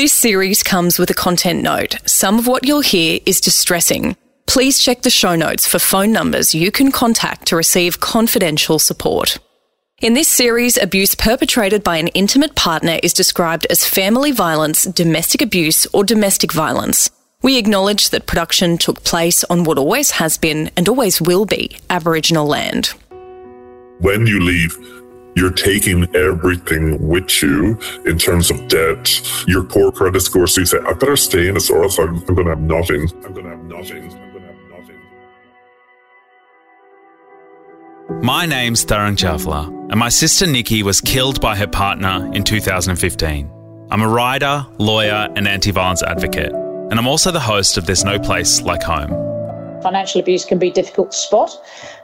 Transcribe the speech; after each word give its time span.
This 0.00 0.14
series 0.14 0.62
comes 0.62 0.98
with 0.98 1.10
a 1.10 1.14
content 1.14 1.62
note. 1.62 1.96
Some 2.06 2.38
of 2.38 2.46
what 2.46 2.64
you'll 2.64 2.80
hear 2.80 3.20
is 3.26 3.38
distressing. 3.38 4.16
Please 4.46 4.78
check 4.78 5.02
the 5.02 5.10
show 5.10 5.36
notes 5.36 5.66
for 5.66 5.78
phone 5.78 6.10
numbers 6.10 6.54
you 6.54 6.70
can 6.70 6.90
contact 6.90 7.48
to 7.48 7.56
receive 7.56 8.00
confidential 8.00 8.78
support. 8.78 9.36
In 10.00 10.14
this 10.14 10.26
series, 10.26 10.78
abuse 10.78 11.14
perpetrated 11.14 11.84
by 11.84 11.98
an 11.98 12.08
intimate 12.08 12.54
partner 12.54 12.98
is 13.02 13.12
described 13.12 13.66
as 13.68 13.86
family 13.86 14.32
violence, 14.32 14.84
domestic 14.84 15.42
abuse, 15.42 15.86
or 15.92 16.02
domestic 16.02 16.50
violence. 16.50 17.10
We 17.42 17.58
acknowledge 17.58 18.08
that 18.08 18.24
production 18.24 18.78
took 18.78 19.04
place 19.04 19.44
on 19.50 19.64
what 19.64 19.76
always 19.76 20.12
has 20.12 20.38
been 20.38 20.70
and 20.78 20.88
always 20.88 21.20
will 21.20 21.44
be 21.44 21.76
Aboriginal 21.90 22.46
land. 22.46 22.94
When 23.98 24.26
you 24.26 24.40
leave, 24.40 24.78
you're 25.36 25.52
taking 25.52 26.14
everything 26.14 27.06
with 27.06 27.42
you 27.42 27.78
in 28.04 28.18
terms 28.18 28.50
of 28.50 28.68
debt, 28.68 29.20
your 29.46 29.62
poor 29.62 29.92
credit 29.92 30.20
score. 30.20 30.46
So 30.46 30.60
you 30.60 30.66
say, 30.66 30.78
I 30.78 30.92
better 30.92 31.16
stay 31.16 31.48
in 31.48 31.54
this 31.54 31.70
or 31.70 31.82
else 31.82 31.98
I'm, 31.98 32.16
I'm 32.28 32.34
going 32.34 32.46
to 32.46 32.50
have 32.50 32.60
nothing. 32.60 33.08
I'm 33.24 33.32
going 33.32 33.44
to 33.44 33.50
have 33.50 33.64
nothing. 33.64 34.04
I'm 34.04 34.32
going 34.32 34.42
to 34.42 34.48
have 34.48 34.56
nothing. 34.70 35.00
My 38.22 38.44
name's 38.46 38.84
Tarang 38.84 39.16
Chawla, 39.16 39.68
and 39.90 39.98
my 39.98 40.08
sister 40.08 40.46
Nikki 40.46 40.82
was 40.82 41.00
killed 41.00 41.40
by 41.40 41.56
her 41.56 41.68
partner 41.68 42.30
in 42.34 42.44
2015. 42.44 43.50
I'm 43.90 44.02
a 44.02 44.08
writer, 44.08 44.66
lawyer, 44.78 45.28
and 45.36 45.48
anti 45.48 45.70
violence 45.70 46.02
advocate, 46.02 46.52
and 46.52 46.94
I'm 46.94 47.06
also 47.06 47.30
the 47.30 47.40
host 47.40 47.78
of 47.78 47.86
There's 47.86 48.04
No 48.04 48.18
Place 48.18 48.62
Like 48.62 48.82
Home. 48.82 49.29
Financial 49.82 50.20
abuse 50.20 50.44
can 50.44 50.58
be 50.58 50.70
difficult 50.70 51.12
to 51.12 51.16
spot, 51.16 51.56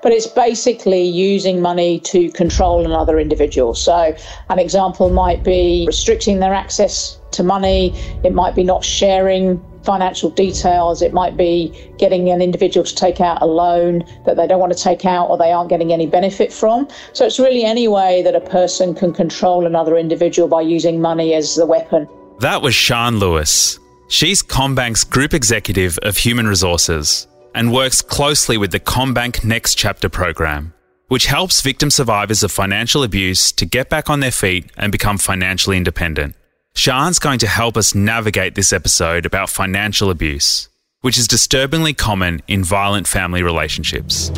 but 0.03 0.12
it's 0.12 0.27
basically 0.27 1.03
using 1.03 1.61
money 1.61 2.01
to 2.01 2.30
control 2.30 2.85
another 2.85 3.19
individual. 3.19 3.75
So, 3.75 4.16
an 4.49 4.59
example 4.59 5.11
might 5.11 5.45
be 5.45 5.85
restricting 5.87 6.41
their 6.41 6.55
access 6.55 7.19
to 7.33 7.43
money, 7.43 7.93
it 8.25 8.33
might 8.33 8.55
be 8.55 8.65
not 8.65 8.85
sharing 8.85 9.62
financial 9.85 10.30
details, 10.30 11.02
it 11.02 11.12
might 11.12 11.37
be 11.37 11.73
getting 11.99 12.30
an 12.30 12.41
individual 12.41 12.85
to 12.85 12.95
take 12.95 13.21
out 13.21 13.43
a 13.43 13.47
loan 13.47 14.04
that 14.24 14.37
they 14.37 14.47
don't 14.47 14.59
want 14.59 14.73
to 14.73 14.82
take 14.82 15.04
out 15.04 15.29
or 15.29 15.37
they 15.37 15.52
aren't 15.52 15.69
getting 15.69 15.93
any 15.93 16.07
benefit 16.07 16.52
from. 16.52 16.88
So, 17.13 17.27
it's 17.27 17.38
really 17.38 17.65
any 17.65 17.88
way 17.88 18.23
that 18.23 18.35
a 18.35 18.41
person 18.41 18.95
can 18.95 19.13
control 19.13 19.66
another 19.66 19.97
individual 19.97 20.49
by 20.49 20.63
using 20.63 21.01
money 21.01 21.35
as 21.35 21.57
the 21.57 21.66
weapon. 21.66 22.09
That 22.41 22.63
was 22.63 22.74
Sian 22.74 23.19
Lewis. 23.19 23.79
She's 24.09 24.43
CommBank's 24.43 25.04
Group 25.04 25.35
Executive 25.35 25.99
of 26.02 26.16
Human 26.16 26.47
Resources 26.47 27.27
and 27.57 27.73
works 27.73 28.02
closely 28.02 28.59
with 28.59 28.71
the 28.71 28.79
CommBank 28.79 29.43
Next 29.43 29.76
Chapter 29.76 30.10
program, 30.10 30.74
which 31.09 31.24
helps 31.24 31.63
victim 31.63 31.90
survivors 31.90 32.43
of 32.43 32.52
financial 32.52 33.02
abuse 33.02 33.51
to 33.52 33.65
get 33.65 33.88
back 33.88 34.10
on 34.10 34.21
their 34.21 34.30
feet 34.30 34.71
and 34.76 34.93
become 34.93 35.16
financially 35.16 35.79
independent. 35.79 36.37
Sian's 36.74 37.18
going 37.18 37.38
to 37.38 37.46
help 37.46 37.79
us 37.79 37.95
navigate 37.95 38.57
this 38.57 38.74
episode 38.74 39.24
about 39.24 39.48
financial 39.48 40.10
abuse, 40.10 40.68
which 41.01 41.16
is 41.16 41.26
disturbingly 41.26 41.95
common 41.95 42.43
in 42.46 42.63
violent 42.63 43.09
family 43.09 43.43
relationships. 43.43 44.30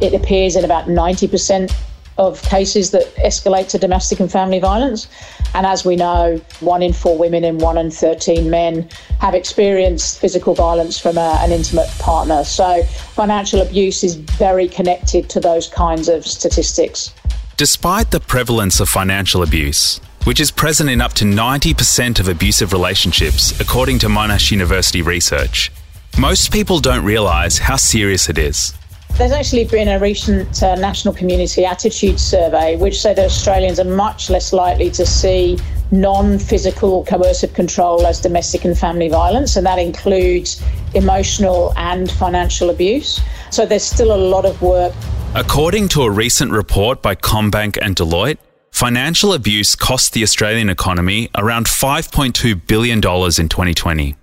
It 0.00 0.12
appears 0.12 0.56
in 0.56 0.64
about 0.64 0.86
90% 0.88 1.72
of 2.18 2.40
cases 2.42 2.90
that 2.92 3.14
escalate 3.16 3.68
to 3.68 3.78
domestic 3.78 4.20
and 4.20 4.30
family 4.30 4.58
violence. 4.58 5.08
And 5.54 5.66
as 5.66 5.84
we 5.84 5.96
know, 5.96 6.40
one 6.60 6.82
in 6.82 6.92
four 6.92 7.16
women 7.16 7.44
and 7.44 7.60
one 7.60 7.78
in 7.78 7.90
13 7.90 8.48
men 8.48 8.88
have 9.20 9.34
experienced 9.34 10.18
physical 10.18 10.54
violence 10.54 10.98
from 10.98 11.18
a, 11.18 11.38
an 11.40 11.52
intimate 11.52 11.88
partner. 11.98 12.44
So 12.44 12.82
financial 12.84 13.60
abuse 13.60 14.02
is 14.02 14.14
very 14.14 14.68
connected 14.68 15.28
to 15.30 15.40
those 15.40 15.68
kinds 15.68 16.08
of 16.08 16.26
statistics. 16.26 17.14
Despite 17.56 18.10
the 18.10 18.20
prevalence 18.20 18.80
of 18.80 18.88
financial 18.88 19.42
abuse, 19.42 20.00
which 20.24 20.40
is 20.40 20.50
present 20.50 20.90
in 20.90 21.00
up 21.00 21.12
to 21.14 21.24
90% 21.24 22.18
of 22.18 22.28
abusive 22.28 22.72
relationships, 22.72 23.58
according 23.60 23.98
to 24.00 24.08
Monash 24.08 24.50
University 24.50 25.00
research, 25.00 25.70
most 26.18 26.52
people 26.52 26.80
don't 26.80 27.04
realise 27.04 27.58
how 27.58 27.76
serious 27.76 28.28
it 28.28 28.36
is. 28.36 28.74
There's 29.18 29.32
actually 29.32 29.64
been 29.64 29.88
a 29.88 29.98
recent 29.98 30.62
uh, 30.62 30.74
National 30.74 31.14
Community 31.14 31.64
Attitude 31.64 32.20
Survey 32.20 32.76
which 32.76 33.00
said 33.00 33.16
that 33.16 33.24
Australians 33.24 33.80
are 33.80 33.84
much 33.84 34.28
less 34.28 34.52
likely 34.52 34.90
to 34.90 35.06
see 35.06 35.58
non 35.90 36.38
physical 36.38 37.02
coercive 37.02 37.54
control 37.54 38.06
as 38.06 38.20
domestic 38.20 38.66
and 38.66 38.76
family 38.76 39.08
violence, 39.08 39.56
and 39.56 39.64
that 39.64 39.78
includes 39.78 40.62
emotional 40.94 41.72
and 41.78 42.10
financial 42.10 42.68
abuse. 42.68 43.22
So 43.50 43.64
there's 43.64 43.84
still 43.84 44.14
a 44.14 44.20
lot 44.20 44.44
of 44.44 44.60
work. 44.60 44.92
According 45.34 45.88
to 45.88 46.02
a 46.02 46.10
recent 46.10 46.52
report 46.52 47.00
by 47.00 47.14
CommBank 47.14 47.78
and 47.80 47.96
Deloitte, 47.96 48.36
financial 48.70 49.32
abuse 49.32 49.74
cost 49.74 50.12
the 50.12 50.24
Australian 50.24 50.68
economy 50.68 51.30
around 51.34 51.64
$5.2 51.64 52.66
billion 52.66 52.98
in 52.98 53.00
2020. 53.00 54.14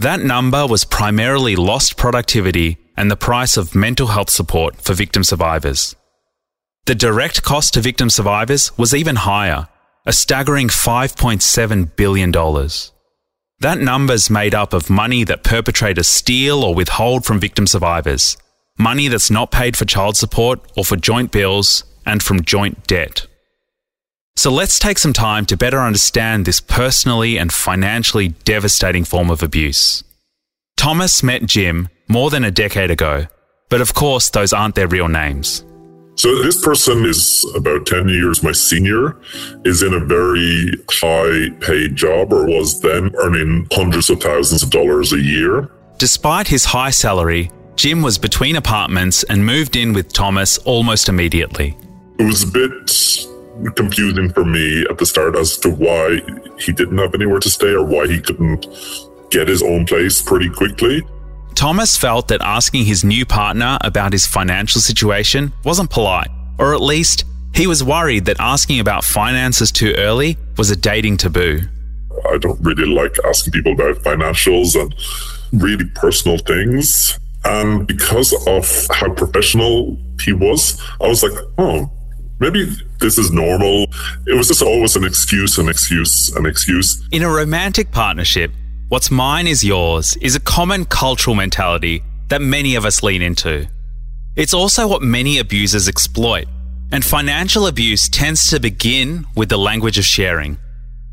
That 0.00 0.20
number 0.20 0.66
was 0.66 0.86
primarily 0.86 1.56
lost 1.56 1.98
productivity 1.98 2.78
and 2.96 3.10
the 3.10 3.16
price 3.16 3.58
of 3.58 3.74
mental 3.74 4.06
health 4.06 4.30
support 4.30 4.80
for 4.80 4.94
victim 4.94 5.22
survivors. 5.22 5.94
The 6.86 6.94
direct 6.94 7.42
cost 7.42 7.74
to 7.74 7.82
victim 7.82 8.08
survivors 8.08 8.76
was 8.78 8.94
even 8.94 9.16
higher, 9.16 9.68
a 10.06 10.14
staggering 10.14 10.68
$5.7 10.68 11.96
billion. 11.96 12.32
That 13.60 13.78
number's 13.78 14.30
made 14.30 14.54
up 14.54 14.72
of 14.72 14.88
money 14.88 15.22
that 15.24 15.44
perpetrators 15.44 16.08
steal 16.08 16.64
or 16.64 16.74
withhold 16.74 17.26
from 17.26 17.38
victim 17.38 17.66
survivors, 17.66 18.38
money 18.78 19.08
that's 19.08 19.30
not 19.30 19.50
paid 19.50 19.76
for 19.76 19.84
child 19.84 20.16
support 20.16 20.60
or 20.78 20.84
for 20.86 20.96
joint 20.96 21.30
bills, 21.30 21.84
and 22.06 22.22
from 22.22 22.42
joint 22.42 22.86
debt. 22.86 23.26
So 24.36 24.50
let's 24.50 24.78
take 24.78 24.98
some 24.98 25.12
time 25.12 25.44
to 25.46 25.56
better 25.56 25.80
understand 25.80 26.46
this 26.46 26.60
personally 26.60 27.36
and 27.36 27.52
financially 27.52 28.28
devastating 28.44 29.04
form 29.04 29.30
of 29.30 29.42
abuse. 29.42 30.02
Thomas 30.76 31.22
met 31.22 31.44
Jim 31.44 31.88
more 32.08 32.30
than 32.30 32.42
a 32.42 32.50
decade 32.50 32.90
ago. 32.90 33.26
But 33.68 33.80
of 33.80 33.94
course, 33.94 34.30
those 34.30 34.52
aren't 34.52 34.74
their 34.74 34.88
real 34.88 35.08
names. 35.08 35.64
So 36.16 36.42
this 36.42 36.62
person 36.62 37.04
is 37.06 37.46
about 37.54 37.86
10 37.86 38.08
years 38.08 38.42
my 38.42 38.52
senior, 38.52 39.16
is 39.64 39.82
in 39.82 39.94
a 39.94 40.00
very 40.00 40.72
high 40.90 41.50
paid 41.60 41.96
job 41.96 42.32
or 42.32 42.46
was 42.46 42.80
then 42.80 43.14
earning 43.16 43.66
hundreds 43.72 44.10
of 44.10 44.20
thousands 44.20 44.62
of 44.62 44.70
dollars 44.70 45.12
a 45.12 45.20
year. 45.20 45.70
Despite 45.98 46.48
his 46.48 46.64
high 46.64 46.90
salary, 46.90 47.50
Jim 47.76 48.02
was 48.02 48.18
between 48.18 48.56
apartments 48.56 49.22
and 49.24 49.46
moved 49.46 49.76
in 49.76 49.92
with 49.92 50.12
Thomas 50.12 50.58
almost 50.58 51.08
immediately. 51.08 51.76
It 52.18 52.24
was 52.24 52.42
a 52.42 52.48
bit 52.48 52.90
confusing 53.76 54.32
for 54.32 54.44
me 54.44 54.84
at 54.90 54.98
the 54.98 55.06
start 55.06 55.36
as 55.36 55.56
to 55.58 55.70
why 55.70 56.20
he 56.58 56.72
didn't 56.72 56.98
have 56.98 57.14
anywhere 57.14 57.40
to 57.40 57.50
stay 57.50 57.72
or 57.72 57.84
why 57.84 58.06
he 58.06 58.20
couldn't 58.20 58.66
get 59.30 59.48
his 59.48 59.62
own 59.62 59.86
place 59.86 60.20
pretty 60.22 60.48
quickly. 60.48 61.02
Thomas 61.54 61.96
felt 61.96 62.28
that 62.28 62.40
asking 62.42 62.84
his 62.84 63.04
new 63.04 63.26
partner 63.26 63.78
about 63.82 64.12
his 64.12 64.26
financial 64.26 64.80
situation 64.80 65.52
wasn't 65.64 65.90
polite, 65.90 66.30
or 66.58 66.74
at 66.74 66.80
least 66.80 67.24
he 67.54 67.66
was 67.66 67.82
worried 67.82 68.24
that 68.26 68.36
asking 68.40 68.80
about 68.80 69.04
finances 69.04 69.72
too 69.72 69.92
early 69.96 70.38
was 70.56 70.70
a 70.70 70.76
dating 70.76 71.16
taboo. 71.16 71.60
I 72.30 72.38
don't 72.38 72.60
really 72.60 72.86
like 72.86 73.16
asking 73.26 73.52
people 73.52 73.72
about 73.72 73.96
financials 73.96 74.80
and 74.80 74.94
really 75.52 75.84
personal 75.94 76.38
things. 76.38 77.18
And 77.44 77.86
because 77.86 78.32
of 78.46 78.86
how 78.94 79.12
professional 79.14 79.98
he 80.22 80.32
was, 80.32 80.80
I 81.00 81.08
was 81.08 81.22
like, 81.22 81.32
oh, 81.58 81.90
maybe 82.40 82.66
this 82.98 83.18
is 83.18 83.30
normal. 83.30 83.86
It 84.26 84.36
was 84.36 84.48
just 84.48 84.62
always 84.62 84.96
an 84.96 85.04
excuse, 85.04 85.58
an 85.58 85.68
excuse, 85.68 86.34
an 86.34 86.46
excuse. 86.46 87.06
In 87.12 87.22
a 87.22 87.30
romantic 87.30 87.92
partnership, 87.92 88.52
What's 88.90 89.08
mine 89.08 89.46
is 89.46 89.62
yours 89.62 90.16
is 90.16 90.34
a 90.34 90.40
common 90.40 90.84
cultural 90.84 91.36
mentality 91.36 92.02
that 92.26 92.42
many 92.42 92.74
of 92.74 92.84
us 92.84 93.04
lean 93.04 93.22
into. 93.22 93.68
It's 94.34 94.52
also 94.52 94.88
what 94.88 95.00
many 95.00 95.38
abusers 95.38 95.86
exploit, 95.86 96.48
and 96.90 97.04
financial 97.04 97.68
abuse 97.68 98.08
tends 98.08 98.50
to 98.50 98.58
begin 98.58 99.26
with 99.36 99.48
the 99.48 99.58
language 99.58 99.96
of 99.96 100.04
sharing. 100.04 100.58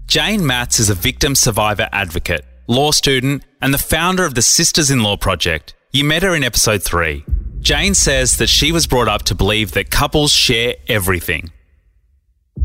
Jane 0.08 0.44
Matz 0.44 0.80
is 0.80 0.90
a 0.90 0.96
victim 0.96 1.36
survivor 1.36 1.88
advocate, 1.92 2.44
law 2.66 2.90
student, 2.90 3.44
and 3.62 3.76
the 3.76 3.78
founder 3.78 4.26
of 4.26 4.34
the 4.34 4.42
Sisters 4.42 4.90
in 4.90 5.04
Law 5.04 5.16
Project. 5.16 5.76
You 5.92 6.04
met 6.04 6.24
her 6.24 6.34
in 6.34 6.44
episode 6.44 6.82
3. 6.82 7.24
Jane 7.60 7.94
says 7.94 8.38
that 8.38 8.48
she 8.48 8.72
was 8.72 8.88
brought 8.88 9.08
up 9.08 9.24
to 9.24 9.36
believe 9.36 9.72
that 9.72 9.92
couples 9.92 10.32
share 10.32 10.76
everything 10.88 11.52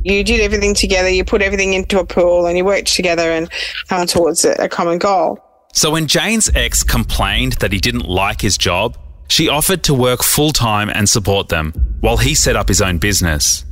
you 0.05 0.25
did 0.25 0.41
everything 0.41 0.75
together, 0.75 1.09
you 1.09 1.25
put 1.25 1.43
everything 1.43 1.75
into 1.75 1.99
a 1.99 2.05
pool 2.05 2.47
and 2.47 2.57
you 2.57 2.65
worked 2.65 2.93
together 2.93 3.31
and 3.31 3.49
come 3.89 4.07
towards 4.07 4.45
a, 4.45 4.69
common 4.69 4.99
goal. 4.99 5.39
So 5.75 5.91
when 5.91 6.07
Jane's 6.07 6.51
ex 6.55 6.83
complained 6.83 7.55
that 7.55 7.73
he 7.73 7.79
didn't 7.79 8.09
like 8.09 8.41
his 8.41 8.59
job, 8.59 8.99
she 9.29 9.49
offered 9.49 9.83
to 9.85 9.95
work 9.95 10.23
full 10.23 10.53
time 10.53 10.91
and 10.91 11.09
support 11.09 11.49
them 11.49 11.73
while 12.01 12.19
he 12.19 12.35
set 12.35 12.57
up 12.57 12.69
his 12.69 12.83
own 12.83 12.99
business. 12.99 13.65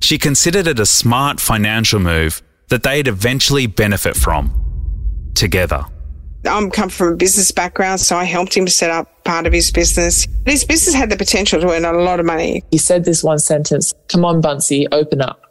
She 0.00 0.18
considered 0.18 0.66
it 0.66 0.78
a 0.78 0.86
smart 0.86 1.40
financial 1.40 2.00
move 2.00 2.42
that 2.68 2.82
they'd 2.82 3.08
eventually 3.08 3.66
benefit 3.66 4.16
from 4.16 4.52
together. 5.34 5.84
I'm 6.46 6.70
come 6.70 6.88
from 6.88 7.14
a 7.14 7.16
business 7.16 7.50
background, 7.50 8.00
so 8.00 8.16
I 8.16 8.24
helped 8.24 8.56
him 8.56 8.66
set 8.68 8.90
up 8.90 9.24
part 9.24 9.46
of 9.46 9.52
his 9.52 9.70
business. 9.70 10.26
His 10.44 10.64
business 10.64 10.94
had 10.94 11.10
the 11.10 11.16
potential 11.16 11.60
to 11.60 11.70
earn 11.70 11.84
a 11.84 11.92
lot 11.92 12.20
of 12.20 12.26
money. 12.26 12.62
He 12.70 12.78
said 12.78 13.04
this 13.04 13.22
one 13.22 13.38
sentence 13.38 13.92
Come 14.08 14.24
on, 14.24 14.40
Bunsey, 14.40 14.86
open 14.92 15.20
up. 15.20 15.42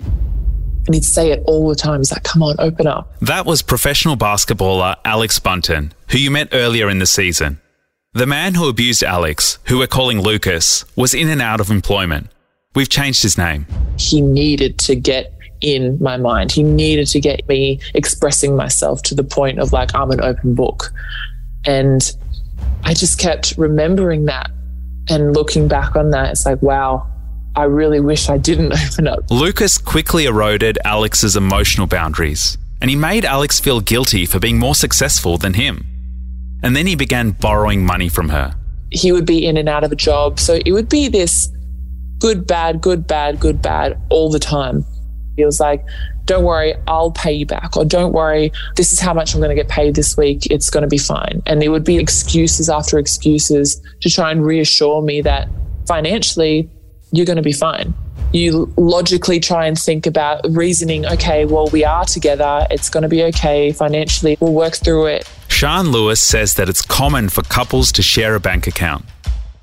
And 0.00 0.94
he'd 0.94 1.04
say 1.04 1.30
it 1.30 1.42
all 1.46 1.68
the 1.68 1.76
time. 1.76 2.00
He's 2.00 2.10
like, 2.10 2.24
come 2.24 2.42
on, 2.42 2.56
open 2.58 2.88
up. 2.88 3.12
That 3.20 3.46
was 3.46 3.62
professional 3.62 4.16
basketballer 4.16 4.96
Alex 5.04 5.38
Bunton, 5.38 5.92
who 6.08 6.18
you 6.18 6.30
met 6.30 6.48
earlier 6.52 6.88
in 6.88 6.98
the 6.98 7.06
season. 7.06 7.60
The 8.14 8.26
man 8.26 8.54
who 8.54 8.68
abused 8.68 9.02
Alex, 9.02 9.58
who 9.68 9.78
we're 9.78 9.86
calling 9.86 10.20
Lucas, 10.20 10.84
was 10.96 11.14
in 11.14 11.28
and 11.28 11.40
out 11.40 11.60
of 11.60 11.70
employment. 11.70 12.30
We've 12.74 12.88
changed 12.88 13.22
his 13.22 13.38
name. 13.38 13.66
He 13.96 14.20
needed 14.20 14.78
to 14.80 14.96
get 14.96 15.32
in 15.62 15.96
my 16.00 16.16
mind. 16.16 16.52
He 16.52 16.62
needed 16.62 17.06
to 17.08 17.20
get 17.20 17.46
me 17.48 17.80
expressing 17.94 18.56
myself 18.56 19.02
to 19.04 19.14
the 19.14 19.24
point 19.24 19.58
of 19.58 19.72
like, 19.72 19.94
I'm 19.94 20.10
an 20.10 20.20
open 20.20 20.54
book. 20.54 20.92
And 21.64 22.02
I 22.84 22.94
just 22.94 23.18
kept 23.18 23.54
remembering 23.56 24.26
that 24.26 24.50
and 25.08 25.34
looking 25.34 25.68
back 25.68 25.96
on 25.96 26.10
that. 26.10 26.32
It's 26.32 26.44
like, 26.44 26.60
wow, 26.60 27.06
I 27.54 27.64
really 27.64 28.00
wish 28.00 28.28
I 28.28 28.38
didn't 28.38 28.72
open 28.86 29.06
up. 29.06 29.30
Lucas 29.30 29.78
quickly 29.78 30.26
eroded 30.26 30.78
Alex's 30.84 31.36
emotional 31.36 31.86
boundaries, 31.86 32.58
and 32.80 32.90
he 32.90 32.96
made 32.96 33.24
Alex 33.24 33.60
feel 33.60 33.80
guilty 33.80 34.26
for 34.26 34.38
being 34.38 34.58
more 34.58 34.74
successful 34.74 35.38
than 35.38 35.54
him. 35.54 35.86
And 36.62 36.76
then 36.76 36.86
he 36.86 36.94
began 36.94 37.30
borrowing 37.30 37.84
money 37.84 38.08
from 38.08 38.28
her. 38.28 38.54
He 38.90 39.10
would 39.10 39.26
be 39.26 39.46
in 39.46 39.56
and 39.56 39.68
out 39.68 39.84
of 39.84 39.92
a 39.92 39.96
job. 39.96 40.38
So 40.38 40.60
it 40.64 40.72
would 40.72 40.88
be 40.88 41.08
this 41.08 41.48
good, 42.18 42.46
bad, 42.46 42.80
good, 42.80 43.06
bad, 43.06 43.40
good, 43.40 43.60
bad 43.60 44.00
all 44.10 44.30
the 44.30 44.38
time. 44.38 44.84
He 45.36 45.44
was 45.44 45.60
like, 45.60 45.84
don't 46.24 46.44
worry, 46.44 46.74
I'll 46.86 47.10
pay 47.10 47.32
you 47.32 47.46
back. 47.46 47.76
Or 47.76 47.84
don't 47.84 48.12
worry, 48.12 48.52
this 48.76 48.92
is 48.92 49.00
how 49.00 49.14
much 49.14 49.34
I'm 49.34 49.40
going 49.40 49.54
to 49.54 49.60
get 49.60 49.68
paid 49.68 49.94
this 49.94 50.16
week. 50.16 50.46
It's 50.46 50.70
going 50.70 50.82
to 50.82 50.88
be 50.88 50.98
fine. 50.98 51.42
And 51.46 51.62
it 51.62 51.68
would 51.68 51.84
be 51.84 51.98
excuses 51.98 52.68
after 52.68 52.98
excuses 52.98 53.80
to 54.00 54.10
try 54.10 54.30
and 54.30 54.44
reassure 54.44 55.02
me 55.02 55.20
that 55.22 55.48
financially, 55.86 56.68
you're 57.10 57.26
going 57.26 57.36
to 57.36 57.42
be 57.42 57.52
fine. 57.52 57.94
You 58.32 58.72
logically 58.76 59.40
try 59.40 59.66
and 59.66 59.76
think 59.76 60.06
about 60.06 60.40
reasoning, 60.48 61.04
okay, 61.04 61.44
well, 61.44 61.66
we 61.68 61.84
are 61.84 62.04
together. 62.04 62.66
It's 62.70 62.88
going 62.88 63.02
to 63.02 63.08
be 63.08 63.22
okay 63.24 63.72
financially. 63.72 64.38
We'll 64.40 64.54
work 64.54 64.76
through 64.76 65.06
it. 65.06 65.30
Sian 65.48 65.90
Lewis 65.90 66.20
says 66.20 66.54
that 66.54 66.68
it's 66.68 66.80
common 66.80 67.28
for 67.28 67.42
couples 67.42 67.92
to 67.92 68.02
share 68.02 68.34
a 68.34 68.40
bank 68.40 68.66
account. 68.66 69.04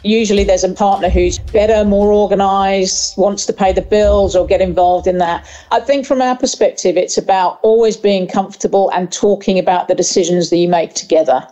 Usually 0.04 0.46
there's 0.46 0.64
a 0.64 0.74
partner 0.74 1.10
who's 1.10 1.40
better, 1.40 1.84
more 1.84 2.14
organised, 2.14 3.18
wants 3.18 3.46
to 3.48 3.54
pay 3.54 3.74
the 3.74 3.82
bills 3.82 4.34
or 4.34 4.48
get 4.48 4.62
involved 4.62 5.08
in 5.08 5.18
that. 5.18 5.46
I 5.72 5.82
think 5.82 6.06
from 6.06 6.22
our 6.22 6.38
perspective, 6.38 6.96
it's 6.96 7.18
about 7.18 7.60
always 7.64 7.98
being 7.98 8.26
comfortable 8.26 8.90
and 8.92 9.12
talking 9.12 9.60
about 9.60 9.90
the 9.90 9.96
decisions 9.96 10.50
that 10.52 10.58
you 10.58 10.70
make 10.70 10.94
together. 10.94 11.46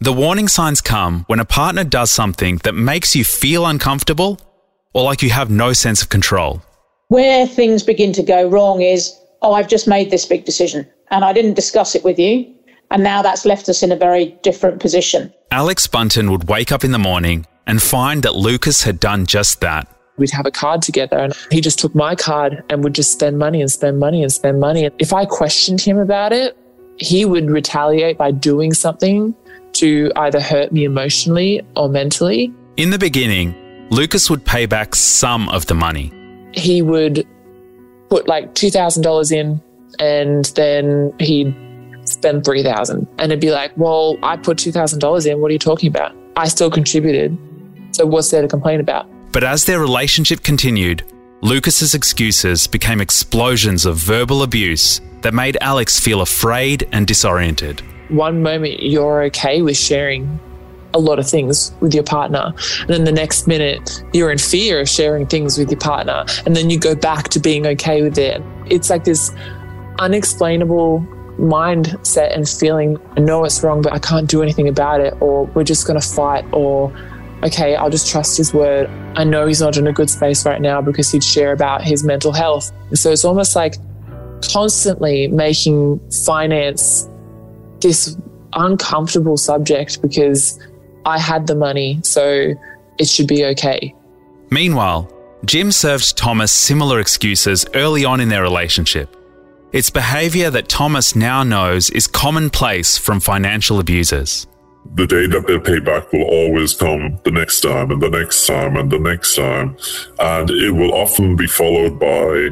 The 0.00 0.12
warning 0.12 0.48
signs 0.48 0.80
come 0.80 1.24
when 1.28 1.38
a 1.38 1.44
partner 1.44 1.84
does 1.84 2.10
something 2.10 2.56
that 2.64 2.74
makes 2.74 3.14
you 3.14 3.24
feel 3.24 3.64
uncomfortable 3.64 4.40
or 4.92 5.04
like 5.04 5.22
you 5.22 5.30
have 5.30 5.48
no 5.48 5.72
sense 5.72 6.02
of 6.02 6.08
control. 6.08 6.62
Where 7.08 7.46
things 7.46 7.84
begin 7.84 8.12
to 8.14 8.22
go 8.24 8.48
wrong 8.48 8.80
is, 8.80 9.16
oh, 9.42 9.52
I've 9.52 9.68
just 9.68 9.86
made 9.86 10.10
this 10.10 10.26
big 10.26 10.44
decision 10.44 10.88
and 11.12 11.24
I 11.24 11.32
didn't 11.32 11.54
discuss 11.54 11.94
it 11.94 12.02
with 12.02 12.18
you. 12.18 12.52
And 12.90 13.04
now 13.04 13.22
that's 13.22 13.44
left 13.44 13.68
us 13.68 13.84
in 13.84 13.92
a 13.92 13.96
very 13.96 14.36
different 14.42 14.80
position. 14.80 15.32
Alex 15.52 15.86
Bunton 15.86 16.32
would 16.32 16.48
wake 16.48 16.72
up 16.72 16.82
in 16.82 16.90
the 16.90 16.98
morning 16.98 17.46
and 17.66 17.82
find 17.82 18.22
that 18.22 18.34
Lucas 18.34 18.82
had 18.82 19.00
done 19.00 19.26
just 19.26 19.60
that. 19.60 19.88
We'd 20.18 20.30
have 20.30 20.46
a 20.46 20.50
card 20.50 20.82
together 20.82 21.18
and 21.18 21.34
he 21.50 21.60
just 21.60 21.78
took 21.78 21.94
my 21.94 22.14
card 22.14 22.64
and 22.70 22.82
would 22.84 22.94
just 22.94 23.12
spend 23.12 23.38
money 23.38 23.60
and 23.60 23.70
spend 23.70 23.98
money 23.98 24.22
and 24.22 24.32
spend 24.32 24.60
money. 24.60 24.88
If 24.98 25.12
I 25.12 25.26
questioned 25.26 25.80
him 25.80 25.98
about 25.98 26.32
it, 26.32 26.56
he 26.98 27.24
would 27.26 27.50
retaliate 27.50 28.16
by 28.16 28.30
doing 28.30 28.72
something 28.72 29.34
to 29.74 30.10
either 30.16 30.40
hurt 30.40 30.72
me 30.72 30.84
emotionally 30.84 31.60
or 31.76 31.88
mentally. 31.90 32.54
In 32.78 32.90
the 32.90 32.98
beginning, 32.98 33.54
Lucas 33.90 34.30
would 34.30 34.44
pay 34.44 34.64
back 34.64 34.94
some 34.94 35.48
of 35.50 35.66
the 35.66 35.74
money. 35.74 36.12
He 36.52 36.80
would 36.80 37.26
put 38.08 38.26
like 38.26 38.54
$2,000 38.54 39.32
in 39.32 39.62
and 39.98 40.46
then 40.56 41.12
he'd 41.18 41.54
spend 42.04 42.44
3000 42.44 43.06
and 43.18 43.32
it'd 43.32 43.40
be 43.40 43.50
like, 43.50 43.76
well, 43.76 44.16
I 44.22 44.38
put 44.38 44.56
$2,000 44.56 45.26
in. 45.30 45.40
What 45.40 45.50
are 45.50 45.52
you 45.52 45.58
talking 45.58 45.88
about? 45.88 46.14
I 46.36 46.48
still 46.48 46.70
contributed. 46.70 47.36
So 47.96 48.04
what's 48.04 48.30
there 48.30 48.42
to 48.42 48.48
complain 48.48 48.80
about? 48.80 49.08
But 49.32 49.42
as 49.42 49.64
their 49.64 49.80
relationship 49.80 50.42
continued, 50.42 51.02
Lucas's 51.40 51.94
excuses 51.94 52.66
became 52.66 53.00
explosions 53.00 53.86
of 53.86 53.96
verbal 53.96 54.42
abuse 54.42 55.00
that 55.22 55.32
made 55.32 55.56
Alex 55.62 55.98
feel 55.98 56.20
afraid 56.20 56.86
and 56.92 57.06
disoriented. 57.06 57.80
One 58.10 58.42
moment 58.42 58.82
you're 58.82 59.22
okay 59.24 59.62
with 59.62 59.78
sharing 59.78 60.38
a 60.92 60.98
lot 60.98 61.18
of 61.18 61.26
things 61.26 61.72
with 61.80 61.94
your 61.94 62.02
partner. 62.02 62.52
And 62.80 62.90
then 62.90 63.04
the 63.04 63.12
next 63.12 63.46
minute, 63.46 64.04
you're 64.12 64.30
in 64.30 64.36
fear 64.36 64.78
of 64.78 64.90
sharing 64.90 65.26
things 65.26 65.56
with 65.56 65.70
your 65.70 65.80
partner. 65.80 66.26
And 66.44 66.54
then 66.54 66.68
you 66.68 66.78
go 66.78 66.94
back 66.94 67.28
to 67.30 67.40
being 67.40 67.66
okay 67.66 68.02
with 68.02 68.18
it. 68.18 68.42
It's 68.66 68.90
like 68.90 69.04
this 69.04 69.32
unexplainable 70.00 71.00
mindset 71.38 72.34
and 72.34 72.46
feeling, 72.46 72.98
I 73.16 73.20
know 73.20 73.44
it's 73.46 73.62
wrong, 73.62 73.80
but 73.80 73.94
I 73.94 73.98
can't 73.98 74.28
do 74.28 74.42
anything 74.42 74.68
about 74.68 75.00
it, 75.00 75.14
or 75.20 75.44
we're 75.54 75.64
just 75.64 75.86
going 75.86 75.98
to 75.98 76.06
fight, 76.06 76.44
or 76.52 76.94
okay, 77.42 77.76
I'll 77.76 77.90
just 77.90 78.10
trust 78.10 78.36
his 78.36 78.52
word. 78.52 78.88
I 79.16 79.24
know 79.24 79.46
he's 79.46 79.60
not 79.60 79.76
in 79.76 79.86
a 79.86 79.92
good 79.92 80.10
space 80.10 80.44
right 80.46 80.60
now 80.60 80.80
because 80.80 81.10
he'd 81.10 81.24
share 81.24 81.52
about 81.52 81.82
his 81.82 82.04
mental 82.04 82.32
health. 82.32 82.72
And 82.88 82.98
so 82.98 83.10
it's 83.10 83.24
almost 83.24 83.56
like 83.56 83.76
constantly 84.52 85.28
making 85.28 86.00
finance 86.24 87.08
this 87.80 88.16
uncomfortable 88.54 89.36
subject 89.36 90.00
because 90.02 90.58
I 91.04 91.18
had 91.18 91.46
the 91.46 91.54
money, 91.54 92.00
so 92.02 92.54
it 92.98 93.08
should 93.08 93.28
be 93.28 93.44
okay. 93.44 93.94
Meanwhile, 94.50 95.10
Jim 95.44 95.70
served 95.70 96.16
Thomas 96.16 96.50
similar 96.50 97.00
excuses 97.00 97.66
early 97.74 98.04
on 98.04 98.20
in 98.20 98.28
their 98.28 98.42
relationship. 98.42 99.16
It's 99.72 99.90
behaviour 99.90 100.50
that 100.50 100.68
Thomas 100.68 101.14
now 101.14 101.42
knows 101.42 101.90
is 101.90 102.06
commonplace 102.06 102.96
from 102.96 103.20
financial 103.20 103.78
abusers. 103.78 104.46
The 104.94 105.06
day 105.06 105.26
that 105.26 105.46
they'll 105.46 105.60
pay 105.60 105.78
back 105.78 106.12
will 106.12 106.24
always 106.24 106.74
come 106.74 107.18
the 107.24 107.30
next 107.30 107.60
time 107.60 107.90
and 107.90 108.00
the 108.00 108.08
next 108.08 108.46
time 108.46 108.76
and 108.76 108.90
the 108.90 108.98
next 108.98 109.36
time. 109.36 109.76
And 110.18 110.50
it 110.50 110.70
will 110.70 110.94
often 110.94 111.36
be 111.36 111.46
followed 111.46 111.98
by, 111.98 112.50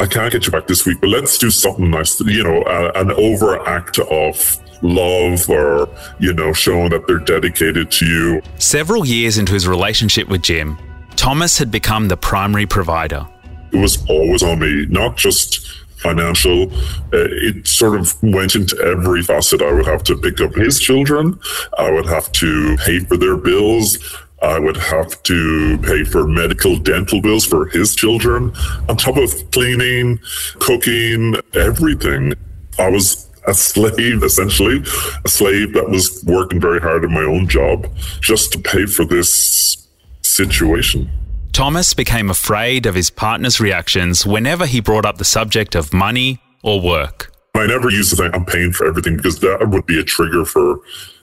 I 0.00 0.06
can't 0.06 0.32
get 0.32 0.46
you 0.46 0.52
back 0.52 0.66
this 0.66 0.86
week, 0.86 1.00
but 1.00 1.10
let's 1.10 1.38
do 1.38 1.50
something 1.50 1.90
nice, 1.90 2.20
you 2.20 2.42
know, 2.42 2.62
an 2.94 3.12
overact 3.12 3.98
of 3.98 4.58
love 4.82 5.48
or, 5.48 5.88
you 6.18 6.32
know, 6.32 6.52
showing 6.52 6.90
that 6.90 7.06
they're 7.06 7.18
dedicated 7.18 7.90
to 7.92 8.06
you. 8.06 8.42
Several 8.58 9.06
years 9.06 9.38
into 9.38 9.52
his 9.52 9.68
relationship 9.68 10.28
with 10.28 10.42
Jim, 10.42 10.76
Thomas 11.16 11.58
had 11.58 11.70
become 11.70 12.08
the 12.08 12.16
primary 12.16 12.66
provider. 12.66 13.26
It 13.72 13.78
was 13.78 14.04
always 14.08 14.42
on 14.42 14.58
me, 14.58 14.86
not 14.86 15.16
just 15.16 15.83
financial. 16.04 16.70
Uh, 17.12 17.26
it 17.48 17.66
sort 17.66 17.98
of 17.98 18.22
went 18.22 18.54
into 18.54 18.76
every 18.80 19.22
facet. 19.22 19.62
I 19.62 19.72
would 19.72 19.86
have 19.86 20.04
to 20.04 20.16
pick 20.16 20.40
up 20.40 20.54
his 20.54 20.78
children. 20.78 21.40
I 21.78 21.90
would 21.90 22.06
have 22.06 22.30
to 22.32 22.76
pay 22.84 23.00
for 23.00 23.16
their 23.16 23.36
bills. 23.36 23.98
I 24.42 24.58
would 24.58 24.76
have 24.76 25.22
to 25.22 25.78
pay 25.78 26.04
for 26.04 26.28
medical 26.28 26.76
dental 26.76 27.22
bills 27.22 27.46
for 27.46 27.66
his 27.66 27.94
children, 27.94 28.52
on 28.88 28.96
top 28.98 29.16
of 29.16 29.30
cleaning, 29.52 30.20
cooking, 30.58 31.36
everything. 31.54 32.34
I 32.78 32.90
was 32.90 33.30
a 33.46 33.54
slave, 33.54 34.22
essentially, 34.22 34.82
a 35.24 35.28
slave 35.28 35.72
that 35.72 35.88
was 35.88 36.22
working 36.26 36.60
very 36.60 36.80
hard 36.80 37.04
in 37.04 37.12
my 37.12 37.22
own 37.22 37.48
job 37.48 37.88
just 38.20 38.52
to 38.52 38.58
pay 38.58 38.84
for 38.84 39.06
this 39.06 39.88
situation. 40.22 41.10
Thomas 41.54 41.94
became 41.94 42.30
afraid 42.30 42.84
of 42.84 42.96
his 42.96 43.10
partner's 43.10 43.60
reactions 43.60 44.26
whenever 44.26 44.66
he 44.66 44.80
brought 44.80 45.06
up 45.06 45.18
the 45.18 45.24
subject 45.24 45.76
of 45.76 45.92
money 45.92 46.40
or 46.64 46.80
work. 46.80 47.32
I 47.54 47.64
never 47.68 47.90
used 47.90 48.10
to 48.10 48.16
think 48.16 48.34
I'm 48.34 48.44
paying 48.44 48.72
for 48.72 48.88
everything 48.88 49.16
because 49.16 49.38
that 49.38 49.64
would 49.70 49.86
be 49.86 50.00
a 50.00 50.02
trigger 50.02 50.44
for 50.44 50.80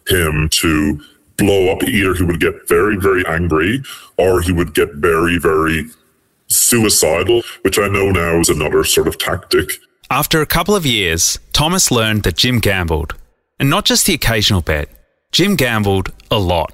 him 0.08 0.48
to 0.50 1.02
blow 1.36 1.74
up. 1.74 1.84
Either 1.84 2.16
he 2.16 2.24
would 2.24 2.40
get 2.40 2.66
very, 2.70 2.96
very 2.96 3.26
angry 3.28 3.84
or 4.18 4.40
he 4.40 4.54
would 4.54 4.74
get 4.74 4.94
very, 4.94 5.38
very 5.38 5.88
suicidal, 6.48 7.42
which 7.64 7.78
I 7.78 7.90
know 7.90 8.12
now 8.12 8.40
is 8.40 8.48
another 8.48 8.86
sort 8.86 9.10
of 9.10 9.18
tactic. 9.18 9.70
After 10.10 10.42
a 10.42 10.46
couple 10.46 10.78
of 10.78 10.86
years, 10.86 11.40
Thomas 11.52 11.92
learned 11.92 12.24
that 12.24 12.38
Jim 12.38 12.60
gambled. 12.60 13.16
And 13.60 13.70
not 13.70 13.84
just 13.84 14.06
the 14.06 14.14
occasional 14.14 14.62
bet, 14.62 14.88
Jim 15.34 15.58
gambled 15.58 16.14
a 16.32 16.40
lot. 16.40 16.72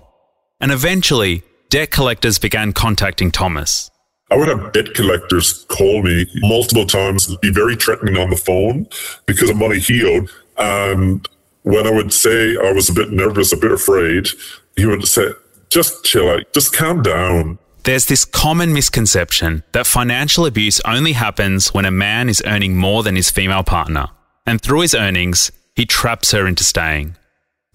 And 0.62 0.72
eventually, 0.72 1.42
debt 1.70 1.92
collectors 1.92 2.40
began 2.40 2.74
contacting 2.74 3.32
Thomas. 3.32 3.90
I 4.30 4.36
would 4.36 4.48
have 4.50 4.74
debt 4.74 4.94
collectors 4.94 5.66
call 5.70 6.04
me 6.04 6.26
multiple 6.36 6.86
times, 6.86 7.34
be 7.38 7.52
very 7.52 7.76
threatening 7.76 8.18
on 8.18 8.30
the 8.30 8.36
phone 8.36 8.88
because 9.26 9.50
of 9.50 9.56
money 9.56 9.80
he 9.80 10.04
owed. 10.04 10.30
And 10.58 11.28
when 11.64 11.88
I 11.88 11.92
would 11.92 12.12
say 12.12 12.58
I 12.58 12.72
was 12.72 12.90
a 12.90 12.94
bit 12.94 13.12
nervous, 13.12 13.54
a 13.54 13.58
bit 13.58 13.72
afraid, 13.72 14.28
he 14.76 14.86
would 14.86 15.08
say, 15.08 15.30
just 15.70 16.04
chill 16.04 16.30
out, 16.30 16.52
just 16.54 16.74
calm 16.74 17.02
down. 17.02 17.60
There's 17.84 18.06
this 18.06 18.26
common 18.26 18.74
misconception 18.74 19.64
that 19.72 19.88
financial 19.88 20.46
abuse 20.46 20.82
only 20.82 21.14
happens 21.14 21.74
when 21.74 21.86
a 21.86 21.92
man 21.92 22.28
is 22.28 22.44
earning 22.46 22.76
more 22.76 23.02
than 23.02 23.16
his 23.16 23.32
female 23.32 23.64
partner, 23.64 24.08
and 24.46 24.62
through 24.62 24.82
his 24.82 24.94
earnings, 24.94 25.52
he 25.74 25.86
traps 25.86 26.32
her 26.32 26.46
into 26.46 26.66
staying. 26.66 27.16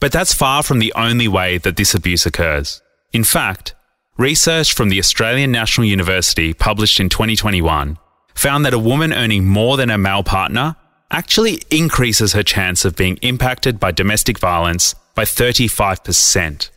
But 0.01 0.13
that's 0.13 0.35
far 0.35 0.63
from 0.63 0.81
the 0.81 0.93
only 0.95 1.29
way 1.29 1.57
that 1.59 1.77
this 1.77 1.95
abuse 1.95 2.27
occurs. 2.27 2.83
In 3.13 3.25
fact, 3.25 3.75
Research 4.19 4.75
from 4.75 4.91
the 4.91 4.99
Australian 4.99 5.51
National 5.51 5.87
University, 5.87 6.53
published 6.53 7.01
in 7.01 7.09
2021, 7.09 7.97
found 8.35 8.65
that 8.67 8.75
a 8.75 8.79
woman 8.79 9.11
earning 9.11 9.47
more 9.47 9.79
than 9.79 9.89
her 9.89 9.97
male 9.97 10.23
partner 10.23 10.77
actually 11.11 11.63
increases 11.71 12.35
her 12.35 12.43
chance 12.43 12.85
of 12.85 12.95
being 12.95 13.17
impacted 13.23 13.81
by 13.81 13.91
domestic 13.91 14.39
violence 14.39 14.95
by 15.15 15.25
35%. 15.25 16.69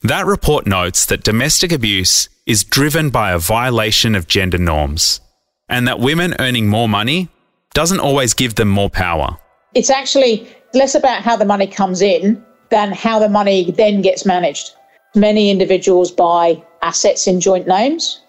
That 0.00 0.24
report 0.24 0.66
notes 0.66 1.04
that 1.04 1.22
domestic 1.22 1.70
abuse 1.70 2.30
is 2.46 2.64
driven 2.64 3.10
by 3.10 3.32
a 3.32 3.38
violation 3.38 4.14
of 4.14 4.26
gender 4.26 4.56
norms, 4.56 5.20
and 5.68 5.86
that 5.86 6.00
women 6.00 6.34
earning 6.38 6.66
more 6.66 6.88
money 6.88 7.28
doesn't 7.74 8.00
always 8.00 8.32
give 8.32 8.54
them 8.54 8.68
more 8.68 8.88
power. 8.88 9.36
It's 9.74 9.90
actually 9.90 10.48
less 10.72 10.94
about 10.94 11.22
how 11.22 11.36
the 11.36 11.44
money 11.44 11.66
comes 11.66 12.00
in 12.00 12.42
than 12.70 12.92
how 12.92 13.18
the 13.18 13.28
money 13.28 13.70
then 13.70 14.00
gets 14.00 14.24
managed. 14.24 14.70
Many 15.14 15.50
individuals 15.50 16.10
buy 16.10 16.62
assets 16.82 17.26
in 17.26 17.40
joint 17.40 17.66
names, 17.66 18.20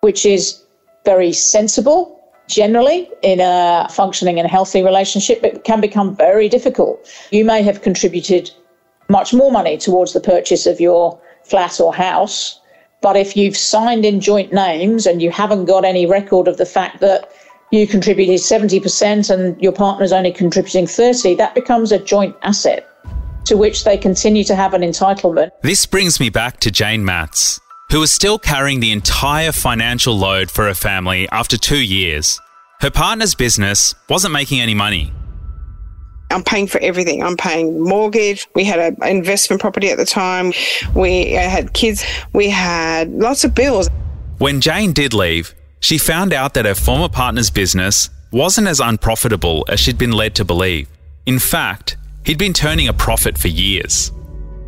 which 0.00 0.24
is 0.26 0.62
very 1.04 1.32
sensible 1.32 2.16
generally 2.46 3.08
in 3.22 3.40
a 3.40 3.86
functioning 3.90 4.38
and 4.40 4.50
healthy 4.50 4.82
relationship, 4.82 5.40
but 5.40 5.64
can 5.64 5.80
become 5.80 6.16
very 6.16 6.48
difficult. 6.48 7.08
You 7.30 7.44
may 7.44 7.62
have 7.62 7.82
contributed 7.82 8.50
much 9.08 9.32
more 9.32 9.52
money 9.52 9.76
towards 9.78 10.12
the 10.12 10.20
purchase 10.20 10.66
of 10.66 10.80
your 10.80 11.18
flat 11.44 11.80
or 11.80 11.94
house, 11.94 12.60
but 13.00 13.16
if 13.16 13.36
you've 13.36 13.56
signed 13.56 14.04
in 14.04 14.20
joint 14.20 14.52
names 14.52 15.06
and 15.06 15.22
you 15.22 15.30
haven't 15.30 15.64
got 15.64 15.84
any 15.84 16.06
record 16.06 16.48
of 16.48 16.58
the 16.58 16.66
fact 16.66 17.00
that 17.00 17.30
you 17.70 17.86
contributed 17.86 18.40
70% 18.40 19.30
and 19.30 19.60
your 19.62 19.72
partner's 19.72 20.12
only 20.12 20.32
contributing 20.32 20.86
30, 20.86 21.34
that 21.36 21.54
becomes 21.54 21.92
a 21.92 21.98
joint 21.98 22.34
asset 22.42 22.86
to 23.44 23.56
which 23.56 23.84
they 23.84 23.96
continue 23.96 24.44
to 24.44 24.54
have 24.54 24.74
an 24.74 24.82
entitlement. 24.82 25.50
This 25.62 25.86
brings 25.86 26.20
me 26.20 26.30
back 26.30 26.60
to 26.60 26.70
Jane 26.70 27.04
Matz, 27.04 27.60
who 27.90 28.02
is 28.02 28.10
still 28.10 28.38
carrying 28.38 28.80
the 28.80 28.92
entire 28.92 29.52
financial 29.52 30.16
load 30.16 30.50
for 30.50 30.66
her 30.66 30.74
family 30.74 31.28
after 31.30 31.56
two 31.56 31.80
years. 31.80 32.40
Her 32.80 32.90
partner's 32.90 33.34
business 33.34 33.94
wasn't 34.08 34.32
making 34.32 34.60
any 34.60 34.74
money. 34.74 35.12
I'm 36.30 36.44
paying 36.44 36.68
for 36.68 36.80
everything. 36.80 37.22
I'm 37.22 37.36
paying 37.36 37.80
mortgage. 37.80 38.46
We 38.54 38.62
had 38.62 38.78
an 38.78 38.96
investment 39.02 39.60
property 39.60 39.90
at 39.90 39.98
the 39.98 40.04
time. 40.04 40.52
We 40.94 41.32
had 41.32 41.72
kids. 41.72 42.04
We 42.32 42.48
had 42.48 43.10
lots 43.10 43.42
of 43.42 43.54
bills. 43.54 43.88
When 44.38 44.60
Jane 44.60 44.92
did 44.92 45.12
leave, 45.12 45.54
she 45.80 45.98
found 45.98 46.32
out 46.32 46.54
that 46.54 46.66
her 46.66 46.76
former 46.76 47.08
partner's 47.08 47.50
business 47.50 48.08
wasn't 48.30 48.68
as 48.68 48.78
unprofitable 48.78 49.64
as 49.68 49.80
she'd 49.80 49.98
been 49.98 50.12
led 50.12 50.36
to 50.36 50.44
believe. 50.44 50.88
In 51.26 51.40
fact, 51.40 51.96
he'd 52.24 52.38
been 52.38 52.52
turning 52.52 52.86
a 52.86 52.92
profit 52.92 53.36
for 53.36 53.48
years. 53.48 54.12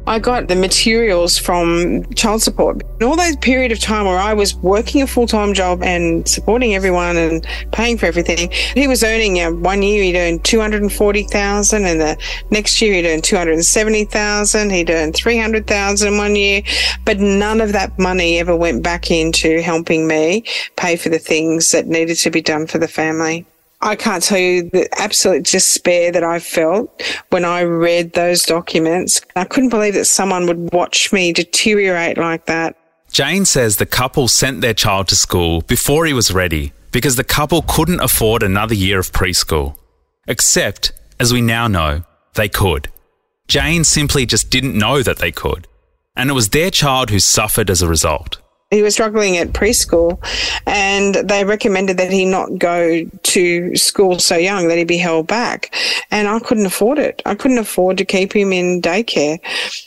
I 0.05 0.19
got 0.19 0.49
the 0.49 0.57
materials 0.57 1.39
from 1.39 2.13
child 2.15 2.43
support. 2.43 2.83
And 2.95 3.05
all 3.05 3.17
that 3.17 3.41
period 3.41 3.71
of 3.71 3.79
time 3.79 4.05
where 4.07 4.19
I 4.19 4.35
was 4.35 4.55
working 4.57 5.01
a 5.03 5.07
full 5.07 5.29
time 5.29 5.55
job 5.55 5.83
and 5.83 6.27
supporting 6.27 6.75
everyone 6.75 7.17
and 7.17 7.47
paying 7.71 7.97
for 7.99 8.07
everything, 8.07 8.51
he 8.75 8.89
was 8.89 9.05
earning 9.05 9.41
uh, 9.41 9.53
one 9.53 9.83
year 9.83 10.03
he'd 10.03 10.17
earn 10.17 10.41
two 10.41 10.61
hundred 10.61 10.83
and 10.83 10.93
forty 10.93 11.23
thousand, 11.25 11.87
and 11.87 12.01
the 12.01 12.19
next 12.51 12.83
year 12.83 12.95
he'd 12.95 13.07
earn 13.07 13.23
two 13.23 13.37
hundred 13.37 13.55
and 13.55 13.65
seventy 13.65 14.05
thousand. 14.05 14.71
He'd 14.71 14.91
earn 14.91 15.13
three 15.13 15.39
hundred 15.39 15.69
thousand 15.69 16.17
one 16.17 16.35
year, 16.35 16.63
but 17.05 17.21
none 17.21 17.61
of 17.61 17.73
that 17.73 17.97
money 17.99 18.41
ever 18.41 18.57
went 18.57 18.83
back 18.83 19.11
into 19.11 19.63
helping 19.63 20.09
me 20.09 20.45
pay 20.77 20.97
for 20.97 21.11
the 21.11 21.19
things 21.21 21.71
that 21.71 21.87
needed 21.87 22.17
to 22.17 22.31
be 22.31 22.43
done 22.43 22.67
for 22.67 22.79
the 22.79 22.89
family. 22.89 23.47
I 23.83 23.97
can't 23.97 24.23
tell 24.23 24.39
you 24.39 24.71
the 24.71 24.89
absolute 25.01 25.45
despair 25.45 26.13
that 26.13 26.23
I 26.23 26.39
felt 26.39 27.03
when 27.31 27.45
I 27.45 27.63
read 27.63 28.13
those 28.13 28.43
documents. 28.43 29.21
I 29.35 29.45
couldn't 29.45 29.71
believe 29.71 29.95
that 29.95 30.05
someone 30.05 30.47
would 30.47 30.73
watch 30.73 31.13
me 31.13 31.33
deteriorate 31.33 32.17
like 32.17 32.47
that. 32.47 32.77
Jane 33.11 33.45
says 33.45 33.77
the 33.77 33.87
couple 33.87 34.29
sent 34.29 34.61
their 34.61 34.73
child 34.73 35.09
to 35.09 35.17
school 35.17 35.63
before 35.63 36.07
he 36.07 36.13
was 36.13 36.33
ready 36.33 36.73
because 36.93 37.17
the 37.17 37.25
couple 37.25 37.63
couldn't 37.63 38.01
afford 38.01 38.43
another 38.43 38.75
year 38.75 39.01
of 39.01 39.11
preschool. 39.11 39.77
Except, 40.29 40.93
as 41.19 41.33
we 41.33 41.41
now 41.41 41.67
know, 41.67 42.05
they 42.35 42.49
could. 42.49 42.89
Jane 43.49 43.83
simply 43.83 44.27
just 44.27 44.49
didn't 44.49 44.79
know 44.79 45.03
that 45.03 45.19
they 45.19 45.33
could. 45.33 45.67
And 46.15 46.31
it 46.31 46.35
was 46.35 46.51
their 46.51 46.71
child 46.71 47.11
who 47.11 47.19
suffered 47.19 47.69
as 47.69 47.83
a 47.83 47.89
result 47.89 48.42
he 48.73 48.83
was 48.83 48.95
struggling 48.95 49.37
at 49.37 49.49
preschool 49.49 50.19
and 50.67 51.15
they 51.15 51.45
recommended 51.45 51.99
that 51.99 52.11
he 52.11 52.25
not 52.25 52.59
go 52.59 53.05
to 53.05 53.77
school 53.77 54.19
so 54.19 54.37
young 54.37 54.69
that 54.69 54.79
he 54.79 54.85
be 54.85 54.97
held 54.97 55.27
back. 55.27 55.75
And 56.11 56.27
i 56.27 56.39
couldn't 56.39 56.67
afford 56.67 56.99
it. 56.99 57.23
I 57.27 57.35
couldn't 57.35 57.59
afford 57.59 57.99
to 57.99 58.05
keep 58.05 58.35
him 58.35 58.53
in 58.53 58.81
daycare. 58.81 59.39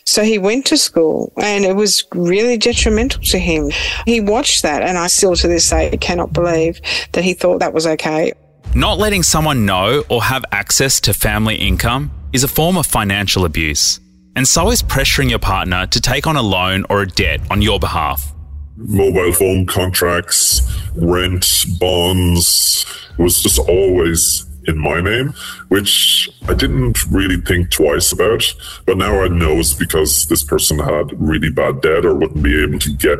So 0.06 0.24
he 0.24 0.38
went 0.38 0.68
to 0.68 0.78
school 0.78 1.34
and 1.38 1.66
it 1.66 1.76
was 1.76 2.06
really 2.14 2.58
detrimental 2.58 3.22
to 3.24 3.40
him. 3.40 3.72
He 4.06 4.22
watched 4.22 4.62
that 4.62 4.84
and 4.84 4.98
i 4.98 5.08
still 5.08 5.36
to 5.36 5.48
this 5.48 5.70
day 5.70 5.96
cannot 5.98 6.32
believe 6.32 6.80
that 7.14 7.24
he 7.24 7.34
thought 7.34 7.60
that 7.60 7.74
was 7.74 7.88
okay. 7.88 8.34
Not 8.76 9.00
letting 9.00 9.24
someone 9.24 9.66
know 9.66 10.04
or 10.10 10.24
have 10.24 10.46
access 10.52 11.00
to 11.02 11.14
family 11.14 11.56
income 11.56 12.12
is 12.34 12.44
a 12.44 12.48
form 12.48 12.78
of 12.78 12.86
financial 12.86 13.46
abuse. 13.46 14.00
And 14.36 14.48
so 14.48 14.70
is 14.70 14.84
pressuring 14.84 15.30
your 15.30 15.40
partner 15.40 15.88
to 15.88 16.02
take 16.02 16.28
on 16.28 16.36
a 16.36 16.42
loan 16.42 16.86
or 16.90 17.02
a 17.02 17.08
debt 17.08 17.40
on 17.50 17.62
your 17.62 17.80
behalf 17.80 18.35
mobile 18.78 19.32
phone 19.34 19.66
contracts, 19.66 20.62
rent, 20.96 21.66
bonds. 21.80 22.86
Was 23.18 23.42
just 23.42 23.60
always 23.60 24.46
in 24.68 24.78
my 24.78 25.00
name, 25.00 25.34
which 25.70 26.30
I 26.48 26.54
didn't 26.54 27.06
really 27.08 27.38
think 27.38 27.72
twice 27.72 28.12
about. 28.12 28.44
But 28.86 28.98
now 28.98 29.24
I 29.24 29.28
know 29.28 29.54
it's 29.60 29.74
because 29.74 30.26
this 30.26 30.44
person 30.44 30.80
had 30.80 31.12
really 31.20 31.50
bad 31.50 31.82
debt 31.82 32.06
or 32.06 32.14
wouldn't 32.14 32.44
be 32.44 32.62
able 32.64 32.80
to 32.80 32.92
get 32.92 33.20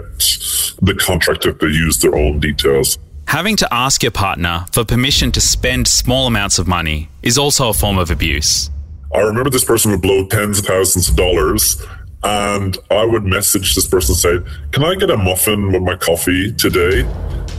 the 0.82 0.96
contract 1.00 1.46
if 1.46 1.60
they 1.60 1.68
used 1.68 2.02
their 2.02 2.16
own 2.16 2.40
details. 2.40 2.98
Having 3.28 3.56
to 3.58 3.74
ask 3.74 4.04
your 4.04 4.12
partner 4.12 4.66
for 4.72 4.86
permission 4.86 5.32
to 5.32 5.42
spend 5.42 5.88
small 5.88 6.28
amounts 6.28 6.60
of 6.60 6.68
money 6.68 7.10
is 7.24 7.38
also 7.38 7.70
a 7.70 7.74
form 7.74 7.98
of 7.98 8.12
abuse. 8.12 8.70
I 9.14 9.20
remember 9.20 9.50
this 9.50 9.64
person 9.64 9.92
would 9.92 10.02
blow 10.02 10.28
tens 10.28 10.60
of 10.60 10.66
thousands 10.66 11.10
of 11.10 11.16
dollars 11.16 11.82
and 12.26 12.78
I 12.90 13.06
would 13.06 13.24
message 13.24 13.76
this 13.76 13.88
person 13.88 14.16
say, 14.16 14.40
"Can 14.72 14.84
I 14.84 14.96
get 14.96 15.12
a 15.12 15.18
muffin 15.18 15.72
with 15.72 15.84
my 15.84 15.96
coffee 15.96 16.52
today?" 16.52 17.06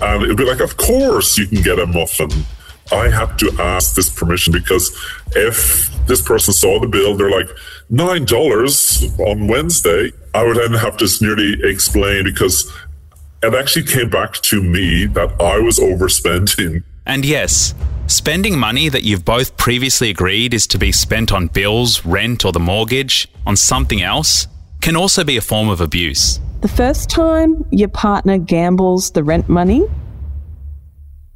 And 0.03 0.25
it'd 0.25 0.37
be 0.37 0.45
like, 0.45 0.61
"Of 0.61 0.77
course 0.77 1.39
you 1.39 1.47
can 1.47 1.63
get 1.63 1.79
a 1.79 1.87
muffin." 1.87 2.31
I 2.93 3.09
had 3.09 3.39
to 3.39 3.53
ask 3.59 3.95
this 3.95 4.09
permission 4.09 4.53
because 4.53 4.91
if 5.35 5.91
this 6.07 6.21
person 6.21 6.53
saw 6.53 6.81
the 6.81 6.89
bill, 6.89 7.17
they're 7.17 7.31
like 7.31 7.49
nine 7.89 8.25
dollars 8.25 9.05
on 9.19 9.47
Wednesday. 9.47 10.13
I 10.35 10.45
would 10.45 10.57
then 10.57 10.75
have 10.75 10.97
to 10.99 11.09
nearly 11.21 11.59
explain 11.63 12.25
because 12.25 12.71
it 13.43 13.55
actually 13.55 13.87
came 13.87 14.11
back 14.11 14.35
to 14.51 14.63
me 14.63 15.07
that 15.07 15.31
I 15.41 15.59
was 15.59 15.79
overspending. 15.79 16.83
And 17.07 17.25
yes, 17.25 17.73
spending 18.09 18.59
money 18.59 18.89
that 18.89 19.05
you've 19.05 19.25
both 19.25 19.57
previously 19.57 20.11
agreed 20.11 20.53
is 20.53 20.67
to 20.69 20.79
be 20.79 20.91
spent 20.91 21.33
on 21.33 21.47
bills, 21.47 22.05
rent, 22.05 22.45
or 22.45 22.51
the 22.51 22.61
mortgage 22.61 23.29
on 23.47 23.57
something 23.57 24.03
else 24.03 24.49
can 24.81 24.97
also 24.97 25.25
be 25.25 25.37
a 25.37 25.41
form 25.41 25.69
of 25.69 25.81
abuse. 25.81 26.41
The 26.61 26.69
first 26.69 27.11
time 27.11 27.65
your 27.71 27.89
partner 27.89 28.39
gambles 28.39 29.11
the 29.13 29.23
rent 29.23 29.49
money, 29.49 29.85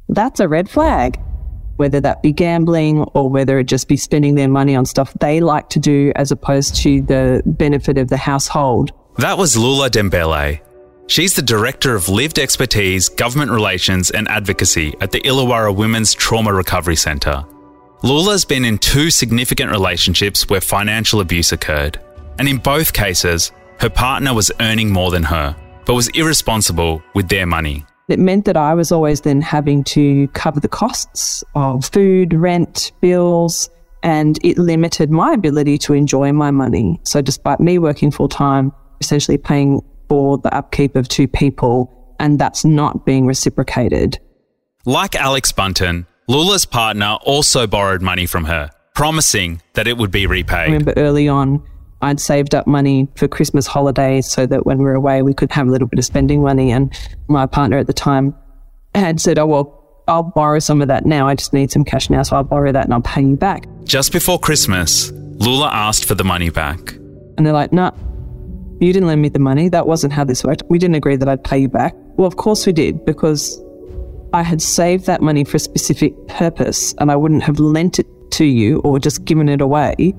that's 0.09 0.39
a 0.39 0.47
red 0.47 0.69
flag. 0.69 1.19
Whether 1.77 2.01
that 2.01 2.21
be 2.21 2.31
gambling 2.31 3.03
or 3.13 3.29
whether 3.29 3.57
it 3.57 3.63
just 3.63 3.87
be 3.87 3.97
spending 3.97 4.35
their 4.35 4.49
money 4.49 4.75
on 4.75 4.85
stuff 4.85 5.13
they 5.19 5.39
like 5.39 5.69
to 5.69 5.79
do 5.79 6.11
as 6.15 6.31
opposed 6.31 6.75
to 6.83 7.01
the 7.01 7.41
benefit 7.45 7.97
of 7.97 8.09
the 8.09 8.17
household. 8.17 8.91
That 9.17 9.37
was 9.37 9.57
Lula 9.57 9.89
Dembele. 9.89 10.61
She's 11.07 11.35
the 11.35 11.41
Director 11.41 11.95
of 11.95 12.07
Lived 12.07 12.39
Expertise, 12.39 13.09
Government 13.09 13.51
Relations 13.51 14.11
and 14.11 14.27
Advocacy 14.29 14.93
at 15.01 15.11
the 15.11 15.21
Illawarra 15.21 15.75
Women's 15.75 16.13
Trauma 16.13 16.53
Recovery 16.53 16.95
Centre. 16.95 17.43
Lula's 18.03 18.45
been 18.45 18.63
in 18.63 18.77
two 18.77 19.09
significant 19.09 19.71
relationships 19.71 20.49
where 20.49 20.61
financial 20.61 21.19
abuse 21.19 21.51
occurred. 21.51 21.99
And 22.39 22.47
in 22.47 22.57
both 22.57 22.93
cases, 22.93 23.51
her 23.79 23.89
partner 23.89 24.33
was 24.33 24.51
earning 24.59 24.91
more 24.91 25.11
than 25.11 25.23
her, 25.23 25.55
but 25.85 25.93
was 25.93 26.07
irresponsible 26.09 27.01
with 27.13 27.29
their 27.29 27.45
money. 27.45 27.85
It 28.07 28.19
meant 28.19 28.45
that 28.45 28.57
I 28.57 28.73
was 28.73 28.91
always 28.91 29.21
then 29.21 29.41
having 29.41 29.83
to 29.85 30.27
cover 30.29 30.59
the 30.59 30.67
costs 30.67 31.43
of 31.55 31.85
food, 31.85 32.33
rent, 32.33 32.91
bills, 33.01 33.69
and 34.03 34.37
it 34.43 34.57
limited 34.57 35.11
my 35.11 35.33
ability 35.33 35.77
to 35.79 35.93
enjoy 35.93 36.31
my 36.31 36.51
money. 36.51 36.99
So, 37.03 37.21
despite 37.21 37.59
me 37.59 37.77
working 37.77 38.11
full 38.11 38.27
time, 38.27 38.73
essentially 38.99 39.37
paying 39.37 39.81
for 40.09 40.37
the 40.37 40.53
upkeep 40.53 40.95
of 40.95 41.07
two 41.07 41.27
people, 41.27 41.89
and 42.19 42.37
that's 42.37 42.65
not 42.65 43.05
being 43.05 43.25
reciprocated. 43.25 44.19
Like 44.85 45.15
Alex 45.15 45.51
Bunton, 45.51 46.05
Lula's 46.27 46.65
partner 46.65 47.17
also 47.23 47.65
borrowed 47.65 48.01
money 48.01 48.25
from 48.25 48.45
her, 48.45 48.69
promising 48.93 49.61
that 49.73 49.87
it 49.87 49.97
would 49.97 50.11
be 50.11 50.27
repaid. 50.27 50.53
I 50.57 50.65
remember 50.65 50.93
early 50.97 51.27
on, 51.27 51.63
I'd 52.01 52.19
saved 52.19 52.55
up 52.55 52.67
money 52.67 53.07
for 53.15 53.27
Christmas 53.27 53.67
holidays 53.67 54.29
so 54.29 54.45
that 54.45 54.65
when 54.65 54.79
we 54.79 54.85
were 54.85 54.95
away, 54.95 55.21
we 55.21 55.33
could 55.33 55.51
have 55.51 55.67
a 55.67 55.71
little 55.71 55.87
bit 55.87 55.99
of 55.99 56.05
spending 56.05 56.41
money. 56.41 56.71
And 56.71 56.93
my 57.27 57.45
partner 57.45 57.77
at 57.77 57.87
the 57.87 57.93
time 57.93 58.35
had 58.95 59.21
said, 59.21 59.37
Oh, 59.37 59.45
well, 59.45 60.03
I'll 60.07 60.23
borrow 60.23 60.59
some 60.59 60.81
of 60.81 60.87
that 60.87 61.05
now. 61.05 61.27
I 61.27 61.35
just 61.35 61.53
need 61.53 61.71
some 61.71 61.85
cash 61.85 62.09
now. 62.09 62.23
So 62.23 62.35
I'll 62.35 62.43
borrow 62.43 62.71
that 62.71 62.85
and 62.85 62.93
I'll 62.93 63.01
pay 63.01 63.21
you 63.21 63.35
back. 63.35 63.65
Just 63.83 64.11
before 64.11 64.39
Christmas, 64.39 65.11
Lula 65.11 65.69
asked 65.71 66.05
for 66.05 66.15
the 66.15 66.23
money 66.23 66.49
back. 66.49 66.93
And 67.37 67.45
they're 67.45 67.53
like, 67.53 67.71
No, 67.71 67.89
nah, 67.89 67.91
you 68.79 68.91
didn't 68.91 69.07
lend 69.07 69.21
me 69.21 69.29
the 69.29 69.39
money. 69.39 69.69
That 69.69 69.87
wasn't 69.87 70.13
how 70.13 70.23
this 70.23 70.43
worked. 70.43 70.63
We 70.69 70.79
didn't 70.79 70.95
agree 70.95 71.15
that 71.15 71.29
I'd 71.29 71.43
pay 71.43 71.59
you 71.59 71.69
back. 71.69 71.93
Well, 72.17 72.27
of 72.27 72.37
course 72.37 72.65
we 72.65 72.73
did 72.73 73.05
because 73.05 73.61
I 74.33 74.41
had 74.41 74.61
saved 74.61 75.05
that 75.05 75.21
money 75.21 75.43
for 75.43 75.57
a 75.57 75.59
specific 75.59 76.13
purpose 76.27 76.93
and 76.97 77.11
I 77.11 77.15
wouldn't 77.15 77.43
have 77.43 77.59
lent 77.59 77.99
it 77.99 78.07
to 78.31 78.45
you 78.45 78.79
or 78.79 78.97
just 78.97 79.23
given 79.25 79.49
it 79.49 79.61
away. 79.61 80.15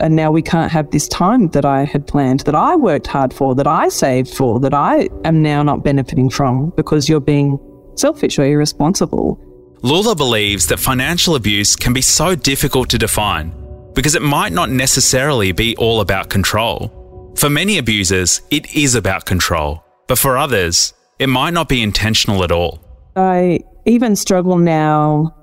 And 0.00 0.16
now 0.16 0.30
we 0.30 0.42
can't 0.42 0.72
have 0.72 0.90
this 0.90 1.06
time 1.08 1.48
that 1.48 1.64
I 1.64 1.84
had 1.84 2.06
planned, 2.06 2.40
that 2.40 2.54
I 2.54 2.74
worked 2.74 3.06
hard 3.06 3.34
for, 3.34 3.54
that 3.54 3.66
I 3.66 3.88
saved 3.90 4.34
for, 4.34 4.58
that 4.60 4.72
I 4.72 5.08
am 5.24 5.42
now 5.42 5.62
not 5.62 5.84
benefiting 5.84 6.30
from 6.30 6.70
because 6.70 7.08
you're 7.08 7.20
being 7.20 7.58
selfish 7.96 8.38
or 8.38 8.46
irresponsible. 8.46 9.38
Lula 9.82 10.14
believes 10.14 10.66
that 10.66 10.78
financial 10.78 11.34
abuse 11.34 11.76
can 11.76 11.92
be 11.92 12.02
so 12.02 12.34
difficult 12.34 12.88
to 12.90 12.98
define 12.98 13.52
because 13.94 14.14
it 14.14 14.22
might 14.22 14.52
not 14.52 14.70
necessarily 14.70 15.52
be 15.52 15.76
all 15.76 16.00
about 16.00 16.30
control. 16.30 17.32
For 17.36 17.50
many 17.50 17.78
abusers, 17.78 18.40
it 18.50 18.74
is 18.74 18.94
about 18.94 19.26
control, 19.26 19.84
but 20.06 20.18
for 20.18 20.38
others, 20.38 20.94
it 21.18 21.28
might 21.28 21.52
not 21.52 21.68
be 21.68 21.82
intentional 21.82 22.42
at 22.42 22.52
all. 22.52 22.82
I 23.16 23.60
even 23.84 24.16
struggle 24.16 24.56
now 24.56 25.34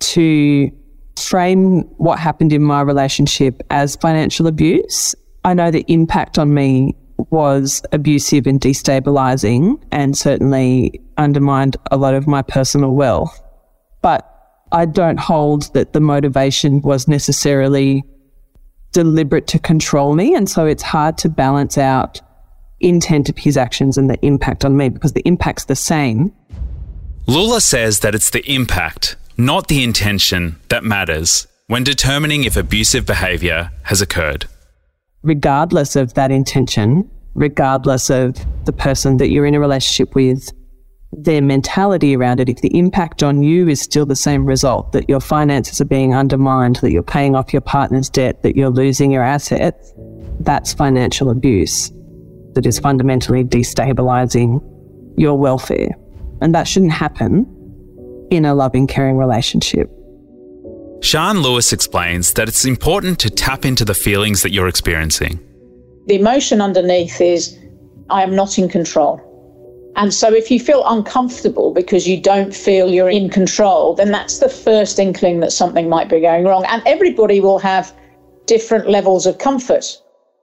to 0.00 0.70
frame 1.16 1.82
what 1.98 2.18
happened 2.18 2.52
in 2.52 2.62
my 2.62 2.80
relationship 2.80 3.62
as 3.70 3.96
financial 3.96 4.46
abuse. 4.46 5.14
I 5.44 5.54
know 5.54 5.70
the 5.70 5.84
impact 5.88 6.38
on 6.38 6.54
me 6.54 6.94
was 7.30 7.82
abusive 7.92 8.46
and 8.46 8.60
destabilizing 8.60 9.80
and 9.92 10.16
certainly 10.16 11.00
undermined 11.18 11.76
a 11.90 11.96
lot 11.96 12.14
of 12.14 12.26
my 12.26 12.42
personal 12.42 12.94
wealth. 12.94 13.40
But 14.02 14.26
I 14.72 14.86
don't 14.86 15.18
hold 15.18 15.72
that 15.74 15.92
the 15.92 16.00
motivation 16.00 16.80
was 16.80 17.08
necessarily 17.08 18.04
deliberate 18.92 19.46
to 19.48 19.58
control 19.58 20.14
me. 20.14 20.34
And 20.34 20.48
so 20.48 20.66
it's 20.66 20.82
hard 20.82 21.18
to 21.18 21.28
balance 21.28 21.76
out 21.78 22.20
intent 22.80 23.28
of 23.28 23.36
his 23.36 23.56
actions 23.56 23.98
and 23.98 24.08
the 24.08 24.18
impact 24.24 24.64
on 24.64 24.76
me 24.76 24.88
because 24.88 25.12
the 25.12 25.22
impact's 25.22 25.66
the 25.66 25.76
same. 25.76 26.32
Lula 27.26 27.60
says 27.60 28.00
that 28.00 28.14
it's 28.14 28.30
the 28.30 28.42
impact, 28.52 29.16
not 29.46 29.68
the 29.68 29.82
intention, 29.82 30.60
that 30.68 30.84
matters 30.84 31.46
when 31.66 31.84
determining 31.84 32.44
if 32.44 32.56
abusive 32.56 33.06
behaviour 33.06 33.70
has 33.84 34.02
occurred. 34.02 34.46
Regardless 35.22 35.94
of 35.94 36.14
that 36.14 36.30
intention, 36.30 37.08
regardless 37.34 38.10
of 38.10 38.36
the 38.64 38.72
person 38.72 39.18
that 39.18 39.30
you're 39.30 39.46
in 39.46 39.54
a 39.54 39.60
relationship 39.60 40.14
with, 40.14 40.48
their 41.12 41.42
mentality 41.42 42.16
around 42.16 42.40
it, 42.40 42.48
if 42.48 42.60
the 42.60 42.76
impact 42.76 43.22
on 43.22 43.42
you 43.42 43.68
is 43.68 43.80
still 43.80 44.06
the 44.06 44.16
same 44.16 44.46
result, 44.46 44.92
that 44.92 45.08
your 45.08 45.20
finances 45.20 45.80
are 45.80 45.84
being 45.84 46.14
undermined, 46.14 46.76
that 46.76 46.90
you're 46.90 47.02
paying 47.02 47.36
off 47.36 47.52
your 47.52 47.62
partner's 47.62 48.08
debt, 48.08 48.42
that 48.42 48.56
you're 48.56 48.70
losing 48.70 49.10
your 49.10 49.22
assets, 49.22 49.92
that's 50.40 50.72
financial 50.72 51.30
abuse 51.30 51.92
that 52.54 52.66
is 52.66 52.78
fundamentally 52.78 53.44
destabilizing 53.44 54.60
your 55.16 55.38
welfare. 55.38 55.90
And 56.40 56.54
that 56.54 56.66
shouldn't 56.66 56.92
happen 56.92 57.46
in 58.30 58.44
a 58.44 58.54
loving, 58.54 58.86
caring 58.86 59.16
relationship. 59.16 59.90
Sian 61.02 61.40
Lewis 61.40 61.72
explains 61.72 62.34
that 62.34 62.48
it's 62.48 62.64
important 62.64 63.18
to 63.20 63.30
tap 63.30 63.64
into 63.64 63.84
the 63.84 63.94
feelings 63.94 64.42
that 64.42 64.52
you're 64.52 64.68
experiencing. 64.68 65.40
The 66.06 66.16
emotion 66.16 66.60
underneath 66.60 67.20
is, 67.20 67.58
I 68.10 68.22
am 68.22 68.34
not 68.34 68.58
in 68.58 68.68
control. 68.68 69.26
And 69.96 70.14
so, 70.14 70.32
if 70.32 70.50
you 70.50 70.60
feel 70.60 70.84
uncomfortable 70.86 71.72
because 71.72 72.06
you 72.06 72.20
don't 72.20 72.54
feel 72.54 72.90
you're 72.90 73.10
in 73.10 73.28
control, 73.28 73.94
then 73.94 74.12
that's 74.12 74.38
the 74.38 74.48
first 74.48 74.98
inkling 74.98 75.40
that 75.40 75.52
something 75.52 75.88
might 75.88 76.08
be 76.08 76.20
going 76.20 76.44
wrong. 76.44 76.64
And 76.68 76.82
everybody 76.86 77.40
will 77.40 77.58
have 77.58 77.92
different 78.46 78.88
levels 78.88 79.26
of 79.26 79.38
comfort. 79.38 79.84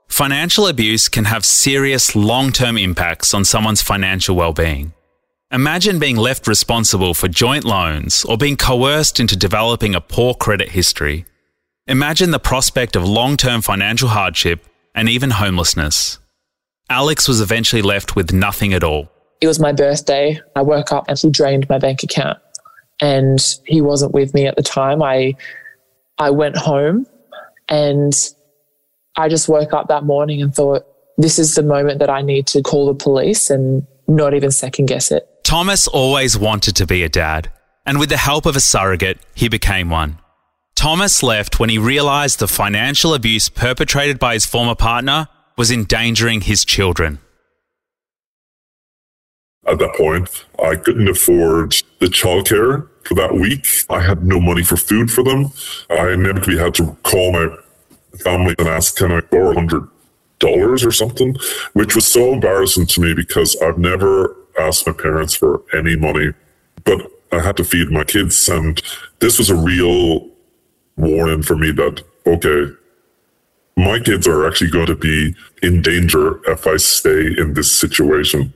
Financial 0.08 0.67
abuse 0.67 1.08
can 1.10 1.25
have 1.25 1.46
serious 1.46 2.15
long 2.15 2.51
term 2.51 2.77
impacts 2.77 3.34
on 3.34 3.46
someone's 3.46 3.82
financial 3.82 4.36
well 4.36 4.53
being. 4.53 4.94
Imagine 5.50 5.98
being 5.98 6.18
left 6.18 6.46
responsible 6.46 7.13
for 7.13 7.30
joint 7.30 7.63
loans 7.63 8.25
or 8.25 8.38
being 8.38 8.58
coerced 8.58 9.18
into 9.18 9.38
developing 9.38 9.96
a 9.96 10.01
poor 10.01 10.34
credit 10.34 10.72
history. 10.72 11.25
Imagine 11.88 12.32
the 12.32 12.39
prospect 12.39 12.98
of 12.98 13.08
long 13.08 13.38
term 13.38 13.62
financial 13.62 14.10
hardship 14.10 14.66
and 14.94 15.08
even 15.08 15.30
homelessness. 15.30 16.20
Alex 16.89 17.30
was 17.30 17.39
eventually 17.39 17.81
left 17.81 18.14
with 18.14 18.33
nothing 18.33 18.74
at 18.74 18.83
all. 18.83 19.10
It 19.40 19.48
was 19.48 19.57
my 19.57 19.72
birthday. 19.72 20.38
I 20.53 20.64
woke 20.64 20.92
up 20.92 21.05
and 21.07 21.18
he 21.18 21.29
drained 21.29 21.70
my 21.70 21.79
bank 21.79 22.03
account 22.03 22.40
and 23.00 23.40
he 23.66 23.79
wasn't 23.79 24.14
with 24.14 24.33
me 24.33 24.48
at 24.48 24.57
the 24.57 24.64
time. 24.64 25.01
I 25.01 25.36
I 26.18 26.29
went 26.29 26.57
home 26.57 27.07
and 27.70 28.14
I 29.16 29.29
just 29.29 29.48
woke 29.48 29.72
up 29.72 29.88
that 29.88 30.03
morning 30.03 30.42
and 30.42 30.53
thought, 30.53 30.86
this 31.18 31.40
is 31.40 31.55
the 31.55 31.64
moment 31.64 32.00
that 32.00 32.10
I 32.10 32.22
need 32.22 32.48
to 32.48 32.62
call 32.62 32.88
the 32.88 32.94
police 32.94 33.50
and 33.50 33.88
not 34.10 34.33
even 34.33 34.51
second 34.51 34.88
guess 34.88 35.10
it. 35.10 35.25
Thomas 35.48 35.88
always 35.88 36.38
wanted 36.38 36.75
to 36.75 36.86
be 36.86 37.03
a 37.03 37.07
dad, 37.07 37.50
and 37.86 38.00
with 38.00 38.10
the 38.10 38.18
help 38.18 38.46
of 38.46 38.57
a 38.57 38.60
surrogate, 38.60 39.18
he 39.33 39.48
became 39.48 39.90
one. 39.90 40.20
Thomas 40.75 41.24
left 41.24 41.57
when 41.57 41.70
he 41.70 41.77
realised 41.77 42.40
the 42.40 42.50
financial 42.50 43.14
abuse 43.14 43.48
perpetrated 43.48 44.20
by 44.20 44.33
his 44.33 44.46
former 44.46 44.75
partner 44.75 45.29
was 45.57 45.72
endangering 45.72 46.42
his 46.42 46.66
children. 46.66 47.20
At 49.66 49.79
that 49.79 49.96
point, 49.96 50.44
I 50.62 50.75
couldn't 50.75 51.07
afford 51.07 51.77
the 52.01 52.07
childcare 52.07 52.90
for 53.05 53.14
that 53.14 53.33
week. 53.33 53.66
I 53.90 54.01
had 54.01 54.25
no 54.25 54.42
money 54.42 54.66
for 54.66 54.75
food 54.75 55.10
for 55.10 55.24
them. 55.24 55.53
I 55.90 56.10
inevitably 56.10 56.57
had 56.57 56.74
to 56.74 56.98
call 57.03 57.31
my 57.31 57.55
family 58.18 58.53
and 58.60 58.68
ask, 58.68 58.98
can 58.98 59.14
I 59.14 59.22
borrow 59.22 59.53
$100 59.53 60.86
or 60.86 60.92
something? 60.92 61.38
Which 61.72 61.96
was 61.96 62.05
so 62.05 62.33
embarrassing 62.33 62.88
to 62.88 63.01
me 63.01 63.14
because 63.14 63.55
I've 63.62 63.77
never 63.77 64.36
asked 64.57 64.87
my 64.87 64.93
parents 64.93 65.35
for 65.35 65.63
any 65.74 65.96
money, 65.96 66.33
but 66.83 67.11
I 67.31 67.39
had 67.41 67.57
to 67.57 67.63
feed 67.63 67.89
my 67.89 68.03
kids. 68.03 68.48
And 68.50 68.81
this 69.20 69.37
was 69.37 69.50
a 69.50 69.55
real 69.55 70.29
warning 70.96 71.43
for 71.43 71.55
me 71.55 71.72
that, 71.72 72.03
okay, 72.25 72.74
my 73.75 74.00
kids 74.00 74.27
are 74.27 74.48
actually 74.48 74.72
going 74.72 74.87
to 74.87 74.96
be 74.96 75.35
in 75.61 75.81
danger 75.81 76.41
if 76.51 76.65
I 76.65 76.77
stay 76.77 77.27
in 77.37 77.53
this 77.53 77.72
situation. 77.72 78.53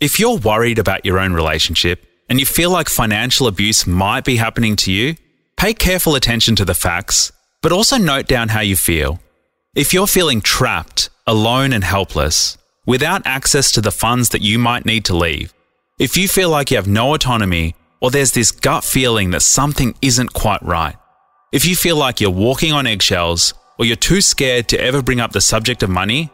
If 0.00 0.20
you're 0.20 0.36
worried 0.36 0.78
about 0.78 1.04
your 1.04 1.18
own 1.18 1.32
relationship 1.32 2.04
and 2.28 2.38
you 2.38 2.46
feel 2.46 2.70
like 2.70 2.88
financial 2.88 3.46
abuse 3.46 3.86
might 3.86 4.24
be 4.24 4.36
happening 4.36 4.76
to 4.76 4.92
you, 4.92 5.16
pay 5.56 5.72
careful 5.72 6.14
attention 6.14 6.54
to 6.56 6.64
the 6.64 6.74
facts, 6.74 7.32
but 7.62 7.72
also 7.72 7.96
note 7.96 8.28
down 8.28 8.48
how 8.48 8.60
you 8.60 8.76
feel. 8.76 9.20
If 9.74 9.94
you're 9.94 10.06
feeling 10.06 10.40
trapped, 10.40 11.08
alone, 11.26 11.72
and 11.72 11.82
helpless, 11.82 12.58
without 12.88 13.20
access 13.26 13.70
to 13.70 13.82
the 13.82 13.92
funds 13.92 14.30
that 14.30 14.40
you 14.40 14.58
might 14.58 14.86
need 14.86 15.04
to 15.04 15.14
leave, 15.14 15.52
if 15.98 16.16
you 16.16 16.26
feel 16.26 16.48
like 16.48 16.70
you 16.70 16.76
have 16.78 16.88
no 16.88 17.14
autonomy 17.14 17.74
or 18.00 18.10
there's 18.10 18.32
this 18.32 18.50
gut 18.50 18.82
feeling 18.82 19.30
that 19.30 19.42
something 19.42 19.94
isn't 20.00 20.32
quite 20.32 20.62
right, 20.62 20.96
if 21.52 21.66
you 21.66 21.76
feel 21.76 21.96
like 21.96 22.18
you're 22.18 22.30
walking 22.30 22.72
on 22.72 22.86
eggshells 22.86 23.52
or 23.78 23.84
you're 23.84 23.94
too 23.94 24.22
scared 24.22 24.68
to 24.68 24.80
ever 24.80 25.02
bring 25.02 25.20
up 25.20 25.32
the 25.32 25.40
subject 25.42 25.82
of 25.82 25.90
money, 25.90 26.30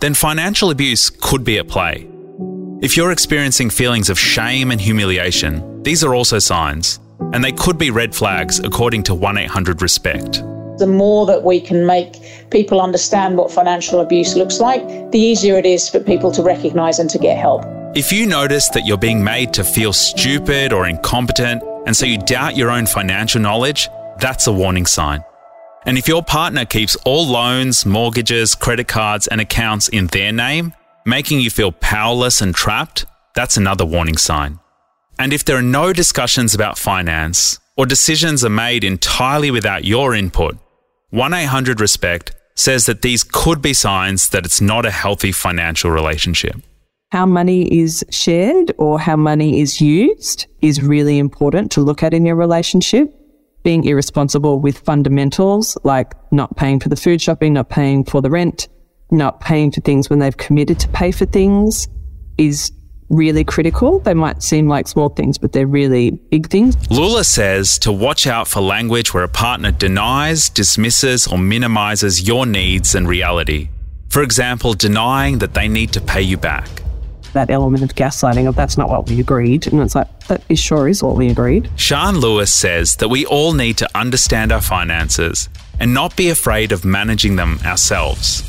then 0.00 0.14
financial 0.14 0.70
abuse 0.70 1.10
could 1.10 1.44
be 1.44 1.58
at 1.58 1.68
play. 1.68 2.08
If 2.80 2.96
you're 2.96 3.12
experiencing 3.12 3.68
feelings 3.68 4.08
of 4.08 4.18
shame 4.18 4.70
and 4.70 4.80
humiliation, 4.80 5.82
these 5.82 6.02
are 6.02 6.14
also 6.14 6.38
signs, 6.38 7.00
and 7.34 7.44
they 7.44 7.52
could 7.52 7.76
be 7.76 7.90
red 7.90 8.14
flags 8.14 8.60
according 8.60 9.02
to 9.04 9.14
1 9.14 9.36
800 9.36 9.82
RESPECT 9.82 10.42
the 10.78 10.86
more 10.86 11.26
that 11.26 11.42
we 11.42 11.60
can 11.60 11.84
make 11.86 12.16
people 12.50 12.80
understand 12.80 13.36
what 13.36 13.50
financial 13.50 14.00
abuse 14.00 14.36
looks 14.36 14.60
like, 14.60 14.86
the 15.10 15.18
easier 15.18 15.56
it 15.56 15.66
is 15.66 15.88
for 15.88 16.00
people 16.00 16.30
to 16.32 16.42
recognize 16.42 16.98
and 16.98 17.10
to 17.10 17.18
get 17.18 17.36
help. 17.36 17.64
If 17.94 18.12
you 18.12 18.26
notice 18.26 18.68
that 18.70 18.86
you're 18.86 18.98
being 18.98 19.22
made 19.24 19.52
to 19.54 19.64
feel 19.64 19.92
stupid 19.92 20.72
or 20.72 20.86
incompetent, 20.86 21.62
and 21.86 21.96
so 21.96 22.06
you 22.06 22.18
doubt 22.18 22.56
your 22.56 22.70
own 22.70 22.86
financial 22.86 23.40
knowledge, 23.40 23.88
that's 24.20 24.46
a 24.46 24.52
warning 24.52 24.86
sign. 24.86 25.24
And 25.86 25.96
if 25.96 26.06
your 26.06 26.22
partner 26.22 26.64
keeps 26.64 26.96
all 27.06 27.26
loans, 27.26 27.86
mortgages, 27.86 28.54
credit 28.54 28.88
cards, 28.88 29.26
and 29.26 29.40
accounts 29.40 29.88
in 29.88 30.08
their 30.08 30.32
name, 30.32 30.74
making 31.06 31.40
you 31.40 31.50
feel 31.50 31.72
powerless 31.72 32.42
and 32.42 32.54
trapped, 32.54 33.06
that's 33.34 33.56
another 33.56 33.86
warning 33.86 34.18
sign. 34.18 34.58
And 35.18 35.32
if 35.32 35.44
there 35.44 35.56
are 35.56 35.62
no 35.62 35.92
discussions 35.92 36.54
about 36.54 36.78
finance, 36.78 37.58
or 37.76 37.86
decisions 37.86 38.44
are 38.44 38.50
made 38.50 38.84
entirely 38.84 39.50
without 39.50 39.84
your 39.84 40.14
input, 40.14 40.58
1 41.10 41.32
800 41.32 41.80
Respect 41.80 42.32
says 42.54 42.84
that 42.84 43.00
these 43.00 43.22
could 43.22 43.62
be 43.62 43.72
signs 43.72 44.28
that 44.28 44.44
it's 44.44 44.60
not 44.60 44.84
a 44.84 44.90
healthy 44.90 45.32
financial 45.32 45.90
relationship. 45.90 46.56
How 47.12 47.24
money 47.24 47.80
is 47.80 48.04
shared 48.10 48.74
or 48.76 49.00
how 49.00 49.16
money 49.16 49.60
is 49.60 49.80
used 49.80 50.46
is 50.60 50.82
really 50.82 51.18
important 51.18 51.72
to 51.72 51.80
look 51.80 52.02
at 52.02 52.12
in 52.12 52.26
your 52.26 52.36
relationship. 52.36 53.14
Being 53.62 53.84
irresponsible 53.84 54.60
with 54.60 54.80
fundamentals 54.80 55.78
like 55.82 56.12
not 56.30 56.58
paying 56.58 56.78
for 56.78 56.90
the 56.90 56.96
food 56.96 57.22
shopping, 57.22 57.54
not 57.54 57.70
paying 57.70 58.04
for 58.04 58.20
the 58.20 58.28
rent, 58.28 58.68
not 59.10 59.40
paying 59.40 59.70
for 59.70 59.80
things 59.80 60.10
when 60.10 60.18
they've 60.18 60.36
committed 60.36 60.78
to 60.80 60.88
pay 60.88 61.10
for 61.10 61.24
things 61.24 61.88
is 62.36 62.70
really 63.10 63.44
critical. 63.44 64.00
They 64.00 64.14
might 64.14 64.42
seem 64.42 64.68
like 64.68 64.86
small 64.88 65.08
things, 65.08 65.38
but 65.38 65.52
they're 65.52 65.66
really 65.66 66.10
big 66.10 66.48
things. 66.48 66.76
Lula 66.90 67.24
says 67.24 67.78
to 67.80 67.92
watch 67.92 68.26
out 68.26 68.48
for 68.48 68.60
language 68.60 69.14
where 69.14 69.24
a 69.24 69.28
partner 69.28 69.70
denies, 69.70 70.48
dismisses, 70.50 71.26
or 71.26 71.38
minimizes 71.38 72.26
your 72.26 72.44
needs 72.46 72.94
and 72.94 73.08
reality. 73.08 73.70
For 74.10 74.22
example, 74.22 74.74
denying 74.74 75.38
that 75.38 75.54
they 75.54 75.68
need 75.68 75.92
to 75.92 76.00
pay 76.00 76.22
you 76.22 76.36
back. 76.36 76.68
that 77.34 77.50
element 77.50 77.82
of 77.82 77.94
gaslighting 77.94 78.48
of 78.48 78.56
that's 78.56 78.78
not 78.78 78.88
what 78.88 79.08
we 79.08 79.20
agreed. 79.20 79.66
And 79.70 79.80
it's 79.82 79.94
like, 79.94 80.08
that 80.28 80.42
is 80.48 80.58
sure 80.58 80.88
is 80.88 81.02
what 81.02 81.14
we 81.14 81.28
agreed. 81.28 81.70
Sian 81.76 82.18
Lewis 82.18 82.50
says 82.50 82.96
that 82.96 83.08
we 83.08 83.26
all 83.26 83.52
need 83.52 83.76
to 83.78 83.88
understand 83.94 84.50
our 84.50 84.62
finances 84.62 85.48
and 85.78 85.92
not 85.92 86.16
be 86.16 86.30
afraid 86.30 86.72
of 86.72 86.84
managing 86.86 87.36
them 87.36 87.58
ourselves. 87.64 88.42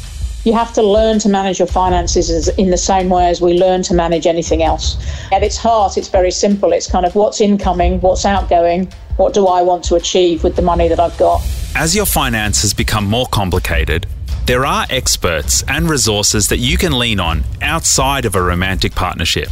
You 0.46 0.54
have 0.54 0.72
to 0.74 0.82
learn 0.82 1.20
to 1.20 1.30
manage 1.30 1.60
your 1.60 1.68
finances 1.68 2.48
in 2.48 2.70
the 2.70 2.78
same 2.78 3.10
way 3.10 3.28
as 3.28 3.42
we 3.42 3.60
learn 3.60 3.84
to 3.84 3.94
manage 3.94 4.26
anything 4.26 4.64
else. 4.64 4.98
At 5.34 5.44
its 5.44 5.58
heart, 5.58 5.98
it's 5.98 6.08
very 6.08 6.32
simple. 6.32 6.72
It's 6.72 6.90
kind 6.90 7.06
of 7.06 7.14
what's 7.14 7.42
incoming, 7.42 8.00
what's 8.00 8.24
outgoing, 8.24 8.90
what 9.18 9.34
do 9.34 9.48
I 9.48 9.62
want 9.62 9.84
to 9.86 9.96
achieve 9.96 10.46
with 10.46 10.56
the 10.56 10.62
money 10.62 10.88
that 10.88 11.00
I've 11.00 11.18
got. 11.18 11.42
As 11.76 11.94
your 11.94 12.06
finances 12.06 12.74
become 12.74 13.06
more 13.06 13.26
complicated, 13.28 14.08
there 14.46 14.66
are 14.66 14.88
experts 14.90 15.62
and 15.68 15.90
resources 15.90 16.48
that 16.48 16.58
you 16.58 16.78
can 16.78 16.98
lean 16.98 17.20
on 17.20 17.44
outside 17.62 18.24
of 18.24 18.34
a 18.34 18.42
romantic 18.42 18.96
partnership. 18.96 19.50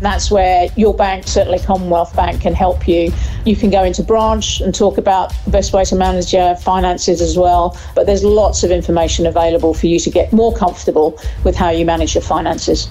That's 0.00 0.30
where 0.30 0.68
your 0.76 0.94
bank, 0.94 1.26
certainly 1.26 1.58
Commonwealth 1.58 2.16
Bank, 2.16 2.40
can 2.40 2.54
help 2.54 2.88
you. 2.88 3.12
You 3.44 3.54
can 3.54 3.70
go 3.70 3.84
into 3.84 4.02
branch 4.02 4.60
and 4.60 4.74
talk 4.74 4.98
about 4.98 5.32
the 5.44 5.50
best 5.50 5.72
way 5.72 5.84
to 5.84 5.94
manage 5.94 6.32
your 6.32 6.56
finances 6.56 7.20
as 7.20 7.36
well. 7.36 7.78
But 7.94 8.06
there's 8.06 8.24
lots 8.24 8.62
of 8.62 8.70
information 8.70 9.26
available 9.26 9.74
for 9.74 9.86
you 9.86 9.98
to 10.00 10.10
get 10.10 10.32
more 10.32 10.54
comfortable 10.54 11.18
with 11.44 11.54
how 11.54 11.70
you 11.70 11.84
manage 11.84 12.14
your 12.14 12.22
finances. 12.22 12.88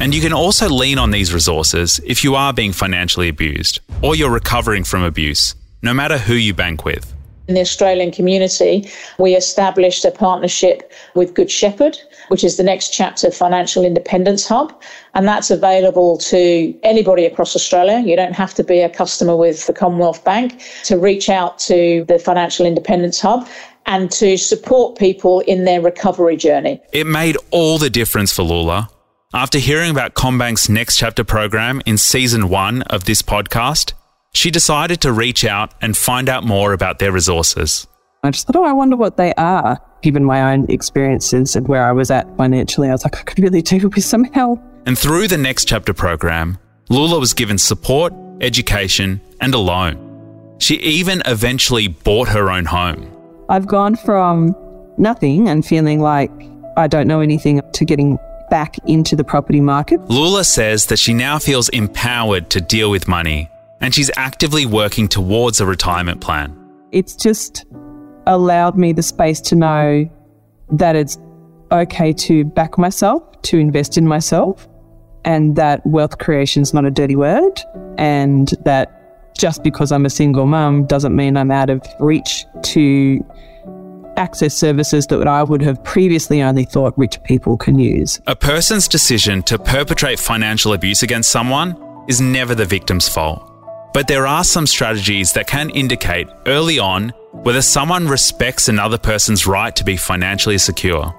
And 0.00 0.14
you 0.14 0.20
can 0.20 0.32
also 0.32 0.68
lean 0.68 0.98
on 0.98 1.10
these 1.10 1.34
resources 1.34 2.00
if 2.06 2.24
you 2.24 2.34
are 2.34 2.52
being 2.52 2.72
financially 2.72 3.28
abused 3.28 3.80
or 4.02 4.16
you're 4.16 4.30
recovering 4.30 4.84
from 4.84 5.02
abuse, 5.02 5.54
no 5.82 5.92
matter 5.92 6.18
who 6.18 6.34
you 6.34 6.54
bank 6.54 6.84
with. 6.84 7.11
In 7.48 7.54
the 7.54 7.60
Australian 7.60 8.12
community, 8.12 8.88
we 9.18 9.34
established 9.34 10.04
a 10.04 10.12
partnership 10.12 10.92
with 11.14 11.34
Good 11.34 11.50
Shepherd, 11.50 11.98
which 12.28 12.44
is 12.44 12.56
the 12.56 12.62
next 12.62 12.90
chapter 12.90 13.30
Financial 13.32 13.84
Independence 13.84 14.46
Hub. 14.46 14.80
And 15.14 15.26
that's 15.26 15.50
available 15.50 16.18
to 16.18 16.72
anybody 16.84 17.24
across 17.24 17.56
Australia. 17.56 18.00
You 18.00 18.14
don't 18.14 18.34
have 18.34 18.54
to 18.54 18.64
be 18.64 18.80
a 18.80 18.88
customer 18.88 19.36
with 19.36 19.66
the 19.66 19.72
Commonwealth 19.72 20.24
Bank 20.24 20.62
to 20.84 20.96
reach 20.98 21.28
out 21.28 21.58
to 21.60 22.04
the 22.06 22.18
Financial 22.18 22.64
Independence 22.64 23.20
Hub 23.20 23.48
and 23.86 24.10
to 24.12 24.36
support 24.36 24.96
people 24.96 25.40
in 25.40 25.64
their 25.64 25.80
recovery 25.80 26.36
journey. 26.36 26.80
It 26.92 27.06
made 27.06 27.36
all 27.50 27.78
the 27.78 27.90
difference 27.90 28.32
for 28.32 28.44
Lula. 28.44 28.88
After 29.34 29.58
hearing 29.58 29.90
about 29.90 30.14
CommBank's 30.14 30.68
Next 30.68 30.96
Chapter 30.96 31.24
program 31.24 31.82
in 31.86 31.98
season 31.98 32.48
one 32.48 32.82
of 32.82 33.04
this 33.04 33.22
podcast, 33.22 33.94
she 34.34 34.50
decided 34.50 35.00
to 35.02 35.12
reach 35.12 35.44
out 35.44 35.74
and 35.80 35.96
find 35.96 36.28
out 36.28 36.44
more 36.44 36.72
about 36.72 36.98
their 36.98 37.12
resources. 37.12 37.86
I 38.22 38.30
just 38.30 38.46
thought, 38.46 38.56
oh, 38.56 38.64
I 38.64 38.72
wonder 38.72 38.96
what 38.96 39.16
they 39.16 39.34
are. 39.34 39.80
Given 40.02 40.24
my 40.24 40.52
own 40.52 40.70
experiences 40.70 41.54
and 41.54 41.68
where 41.68 41.86
I 41.86 41.92
was 41.92 42.10
at 42.10 42.36
financially, 42.36 42.88
I 42.88 42.92
was 42.92 43.04
like, 43.04 43.16
I 43.18 43.22
could 43.22 43.38
really 43.38 43.62
do 43.62 43.88
with 43.88 44.04
some 44.04 44.24
help. 44.24 44.60
And 44.86 44.98
through 44.98 45.28
the 45.28 45.38
Next 45.38 45.66
Chapter 45.66 45.92
program, 45.92 46.58
Lula 46.88 47.18
was 47.18 47.34
given 47.34 47.58
support, 47.58 48.12
education, 48.40 49.20
and 49.40 49.54
a 49.54 49.58
loan. 49.58 50.56
She 50.58 50.76
even 50.76 51.22
eventually 51.26 51.88
bought 51.88 52.28
her 52.28 52.50
own 52.50 52.64
home. 52.64 53.10
I've 53.48 53.66
gone 53.66 53.96
from 53.96 54.56
nothing 54.98 55.48
and 55.48 55.64
feeling 55.64 56.00
like 56.00 56.30
I 56.76 56.86
don't 56.86 57.06
know 57.06 57.20
anything 57.20 57.60
to 57.72 57.84
getting 57.84 58.18
back 58.50 58.76
into 58.86 59.14
the 59.14 59.24
property 59.24 59.60
market. 59.60 60.00
Lula 60.08 60.44
says 60.44 60.86
that 60.86 60.98
she 60.98 61.14
now 61.14 61.38
feels 61.38 61.68
empowered 61.70 62.50
to 62.50 62.60
deal 62.60 62.90
with 62.90 63.08
money 63.08 63.51
and 63.82 63.94
she's 63.94 64.10
actively 64.16 64.64
working 64.64 65.08
towards 65.08 65.60
a 65.60 65.66
retirement 65.66 66.20
plan. 66.20 66.56
It's 66.92 67.14
just 67.14 67.66
allowed 68.26 68.78
me 68.78 68.92
the 68.92 69.02
space 69.02 69.40
to 69.42 69.56
know 69.56 70.08
that 70.70 70.96
it's 70.96 71.18
okay 71.72 72.12
to 72.12 72.44
back 72.44 72.78
myself, 72.78 73.22
to 73.42 73.58
invest 73.58 73.98
in 73.98 74.06
myself, 74.06 74.68
and 75.24 75.56
that 75.56 75.84
wealth 75.84 76.18
creation 76.18 76.62
is 76.62 76.72
not 76.72 76.84
a 76.84 76.90
dirty 76.90 77.16
word, 77.16 77.60
and 77.98 78.48
that 78.64 79.34
just 79.36 79.62
because 79.64 79.90
I'm 79.90 80.06
a 80.06 80.10
single 80.10 80.46
mum 80.46 80.86
doesn't 80.86 81.14
mean 81.16 81.36
I'm 81.36 81.50
out 81.50 81.70
of 81.70 81.82
reach 81.98 82.44
to 82.62 83.24
access 84.16 84.54
services 84.54 85.06
that 85.08 85.26
I 85.26 85.42
would 85.42 85.62
have 85.62 85.82
previously 85.82 86.42
only 86.42 86.64
thought 86.64 86.96
rich 86.98 87.20
people 87.24 87.56
can 87.56 87.78
use. 87.78 88.20
A 88.26 88.36
person's 88.36 88.86
decision 88.86 89.42
to 89.44 89.58
perpetrate 89.58 90.20
financial 90.20 90.74
abuse 90.74 91.02
against 91.02 91.30
someone 91.30 91.76
is 92.08 92.20
never 92.20 92.54
the 92.54 92.66
victim's 92.66 93.08
fault. 93.08 93.51
But 93.92 94.08
there 94.08 94.26
are 94.26 94.42
some 94.42 94.66
strategies 94.66 95.32
that 95.34 95.46
can 95.46 95.68
indicate 95.70 96.28
early 96.46 96.78
on 96.78 97.12
whether 97.32 97.62
someone 97.62 98.08
respects 98.08 98.68
another 98.68 98.98
person's 98.98 99.46
right 99.46 99.74
to 99.76 99.84
be 99.84 99.96
financially 99.96 100.58
secure. 100.58 101.14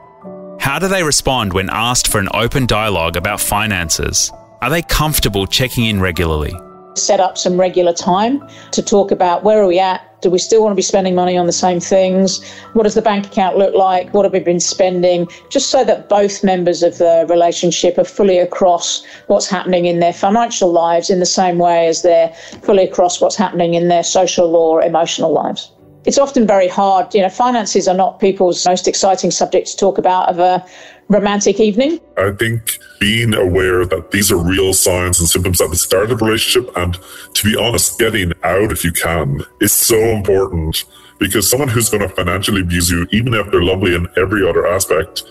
How 0.60 0.80
do 0.80 0.88
they 0.88 1.04
respond 1.04 1.54
when 1.54 1.70
asked 1.70 2.08
for 2.08 2.20
an 2.20 2.30
open 2.34 2.66
dialogue 2.66 3.18
about 3.18 3.40
finances? 3.40 4.32
Are 4.62 4.70
they 4.70 4.82
comfortable 4.82 5.46
checking 5.46 5.86
in 5.86 6.00
regularly? 6.00 6.54
Set 6.96 7.20
up 7.20 7.38
some 7.38 7.60
regular 7.60 7.94
time 7.94 8.48
to 8.72 8.82
talk 8.82 9.12
about 9.12 9.44
where 9.44 9.62
are 9.62 9.68
we 9.68 9.80
at, 9.80 10.13
do 10.24 10.30
we 10.30 10.40
still 10.40 10.64
want 10.64 10.72
to 10.72 10.76
be 10.76 10.82
spending 10.82 11.14
money 11.14 11.38
on 11.38 11.46
the 11.46 11.52
same 11.52 11.80
things? 11.80 12.42
What 12.72 12.84
does 12.84 12.96
the 12.96 13.02
bank 13.02 13.28
account 13.28 13.58
look 13.58 13.76
like? 13.76 14.14
What 14.14 14.24
have 14.24 14.32
we 14.32 14.40
been 14.40 14.62
spending? 14.62 15.28
Just 15.50 15.70
so 15.70 15.84
that 15.84 16.10
both 16.10 16.44
members 16.44 16.82
of 16.82 16.98
the 16.98 17.28
relationship 17.30 17.98
are 17.98 18.06
fully 18.06 18.40
across 18.40 19.06
what's 19.28 19.48
happening 19.48 19.86
in 19.86 20.00
their 20.00 20.14
financial 20.14 20.72
lives 20.72 21.10
in 21.10 21.20
the 21.20 21.26
same 21.26 21.58
way 21.60 21.88
as 21.88 22.02
they're 22.02 22.30
fully 22.64 22.86
across 22.86 23.20
what's 23.20 23.36
happening 23.36 23.74
in 23.74 23.90
their 23.90 24.04
social 24.04 24.56
or 24.56 24.82
emotional 24.82 25.34
lives 25.34 25.72
it's 26.06 26.18
often 26.18 26.46
very 26.46 26.68
hard. 26.68 27.14
You 27.14 27.22
know, 27.22 27.30
finances 27.30 27.88
are 27.88 27.96
not 27.96 28.20
people's 28.20 28.66
most 28.66 28.88
exciting 28.88 29.32
subject 29.32 29.68
to 29.68 29.78
talk 29.78 29.98
about 29.98 30.30
of 30.30 30.40
a 30.40 30.66
romantic 31.10 31.60
evening. 31.60 32.00
I 32.18 32.32
think 32.32 32.78
being 33.00 33.34
aware 33.34 33.86
that 33.86 34.12
these 34.12 34.32
are 34.32 34.38
real 34.38 34.74
signs 34.74 35.20
and 35.20 35.28
symptoms 35.28 35.62
at 35.62 35.70
the 35.70 35.76
start 35.76 36.12
of 36.12 36.22
a 36.22 36.26
relationship, 36.26 36.76
and 36.78 36.98
to 37.34 37.44
be 37.44 37.58
honest, 37.58 38.00
getting 38.00 38.34
out 38.44 38.72
if 38.72 38.84
you 38.84 38.92
can 38.92 39.42
is 39.62 39.72
so 39.72 39.98
important 39.98 40.86
because 41.20 41.50
someone 41.50 41.70
who's 41.70 41.90
going 41.90 42.08
to 42.08 42.10
financially 42.10 42.62
abuse 42.62 42.90
you, 42.90 43.08
even 43.12 43.34
if 43.34 43.50
they're 43.52 43.64
lovely 43.64 43.96
in 43.96 44.08
every 44.18 44.48
other 44.48 44.68
aspect, 44.68 45.24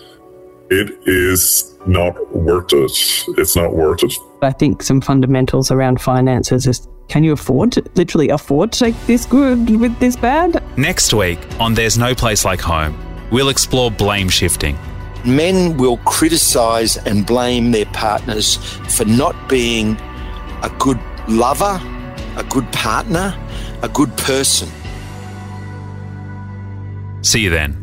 it 0.70 0.98
is 1.06 1.76
not 1.86 2.34
worth 2.34 2.72
it. 2.72 3.24
It's 3.38 3.56
not 3.56 3.74
worth 3.74 4.02
it. 4.02 4.14
I 4.42 4.52
think 4.52 4.82
some 4.82 5.00
fundamentals 5.00 5.70
around 5.70 6.00
finances 6.00 6.66
is 6.66 6.88
can 7.08 7.24
you 7.24 7.32
afford 7.32 7.72
to 7.72 7.84
literally 7.94 8.30
afford 8.30 8.72
to 8.72 8.78
take 8.78 9.06
this 9.06 9.26
good 9.26 9.68
with 9.80 9.98
this 9.98 10.16
bad? 10.16 10.62
Next 10.78 11.12
week 11.12 11.38
on 11.60 11.74
There's 11.74 11.98
No 11.98 12.14
Place 12.14 12.44
Like 12.44 12.60
Home, 12.60 12.96
we'll 13.30 13.50
explore 13.50 13.90
blame 13.90 14.28
shifting. 14.28 14.78
Men 15.24 15.76
will 15.76 15.98
criticize 15.98 16.96
and 16.96 17.26
blame 17.26 17.70
their 17.70 17.86
partners 17.86 18.56
for 18.96 19.04
not 19.04 19.36
being 19.48 20.00
a 20.62 20.74
good 20.78 20.98
lover, 21.28 21.80
a 22.36 22.44
good 22.48 22.70
partner, 22.72 23.36
a 23.82 23.88
good 23.88 24.16
person. 24.16 24.68
See 27.22 27.40
you 27.40 27.50
then. 27.50 27.81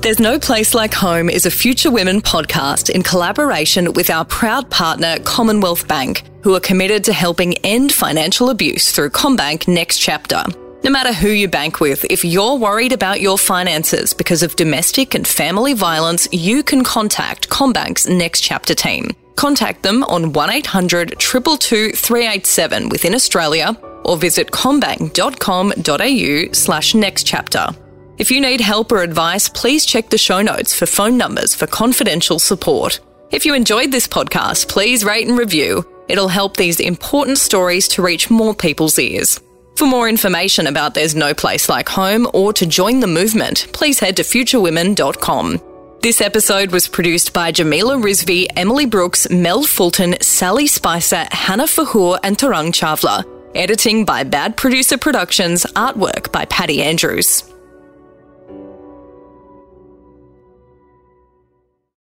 There's 0.00 0.20
No 0.20 0.38
Place 0.38 0.74
Like 0.74 0.94
Home 0.94 1.28
is 1.28 1.44
a 1.44 1.50
Future 1.50 1.90
Women 1.90 2.22
podcast 2.22 2.88
in 2.88 3.02
collaboration 3.02 3.94
with 3.94 4.10
our 4.10 4.24
proud 4.24 4.70
partner, 4.70 5.16
Commonwealth 5.24 5.88
Bank, 5.88 6.22
who 6.44 6.54
are 6.54 6.60
committed 6.60 7.02
to 7.04 7.12
helping 7.12 7.54
end 7.58 7.92
financial 7.92 8.50
abuse 8.50 8.92
through 8.92 9.10
CommBank 9.10 9.66
Next 9.66 9.98
Chapter. 9.98 10.44
No 10.84 10.90
matter 10.90 11.12
who 11.12 11.26
you 11.28 11.48
bank 11.48 11.80
with, 11.80 12.04
if 12.04 12.24
you're 12.24 12.54
worried 12.54 12.92
about 12.92 13.20
your 13.20 13.36
finances 13.36 14.14
because 14.14 14.44
of 14.44 14.54
domestic 14.54 15.16
and 15.16 15.26
family 15.26 15.72
violence, 15.72 16.28
you 16.30 16.62
can 16.62 16.84
contact 16.84 17.48
CommBank's 17.48 18.08
Next 18.08 18.42
Chapter 18.42 18.76
team. 18.76 19.10
Contact 19.34 19.82
them 19.82 20.04
on 20.04 20.32
1800 20.32 21.18
222 21.18 21.96
387 21.96 22.88
within 22.88 23.16
Australia 23.16 23.76
or 24.04 24.16
visit 24.16 24.52
commbank.com.au 24.52 26.52
slash 26.52 26.94
next 26.94 27.24
chapter. 27.24 27.74
If 28.18 28.32
you 28.32 28.40
need 28.40 28.60
help 28.60 28.90
or 28.90 29.02
advice, 29.02 29.48
please 29.48 29.86
check 29.86 30.10
the 30.10 30.18
show 30.18 30.42
notes 30.42 30.74
for 30.74 30.86
phone 30.86 31.16
numbers 31.16 31.54
for 31.54 31.68
confidential 31.68 32.40
support. 32.40 32.98
If 33.30 33.46
you 33.46 33.54
enjoyed 33.54 33.92
this 33.92 34.08
podcast, 34.08 34.68
please 34.68 35.04
rate 35.04 35.28
and 35.28 35.38
review. 35.38 35.86
It'll 36.08 36.26
help 36.28 36.56
these 36.56 36.80
important 36.80 37.38
stories 37.38 37.86
to 37.88 38.02
reach 38.02 38.28
more 38.28 38.54
people's 38.54 38.98
ears. 38.98 39.38
For 39.76 39.86
more 39.86 40.08
information 40.08 40.66
about 40.66 40.94
There's 40.94 41.14
No 41.14 41.32
Place 41.32 41.68
Like 41.68 41.88
Home 41.90 42.26
or 42.34 42.52
to 42.54 42.66
join 42.66 42.98
the 42.98 43.06
movement, 43.06 43.68
please 43.72 44.00
head 44.00 44.16
to 44.16 44.24
futurewomen.com. 44.24 45.60
This 46.00 46.20
episode 46.20 46.72
was 46.72 46.88
produced 46.88 47.32
by 47.32 47.52
Jamila 47.52 47.96
Rizvi, 47.96 48.46
Emily 48.56 48.86
Brooks, 48.86 49.30
Mel 49.30 49.62
Fulton, 49.62 50.16
Sally 50.20 50.66
Spicer, 50.66 51.26
Hannah 51.30 51.64
Fahour, 51.64 52.18
and 52.24 52.36
Tarang 52.36 52.72
Chawla. 52.72 53.24
Editing 53.54 54.04
by 54.04 54.24
Bad 54.24 54.56
Producer 54.56 54.98
Productions, 54.98 55.64
artwork 55.76 56.32
by 56.32 56.44
Patty 56.46 56.82
Andrews. 56.82 57.44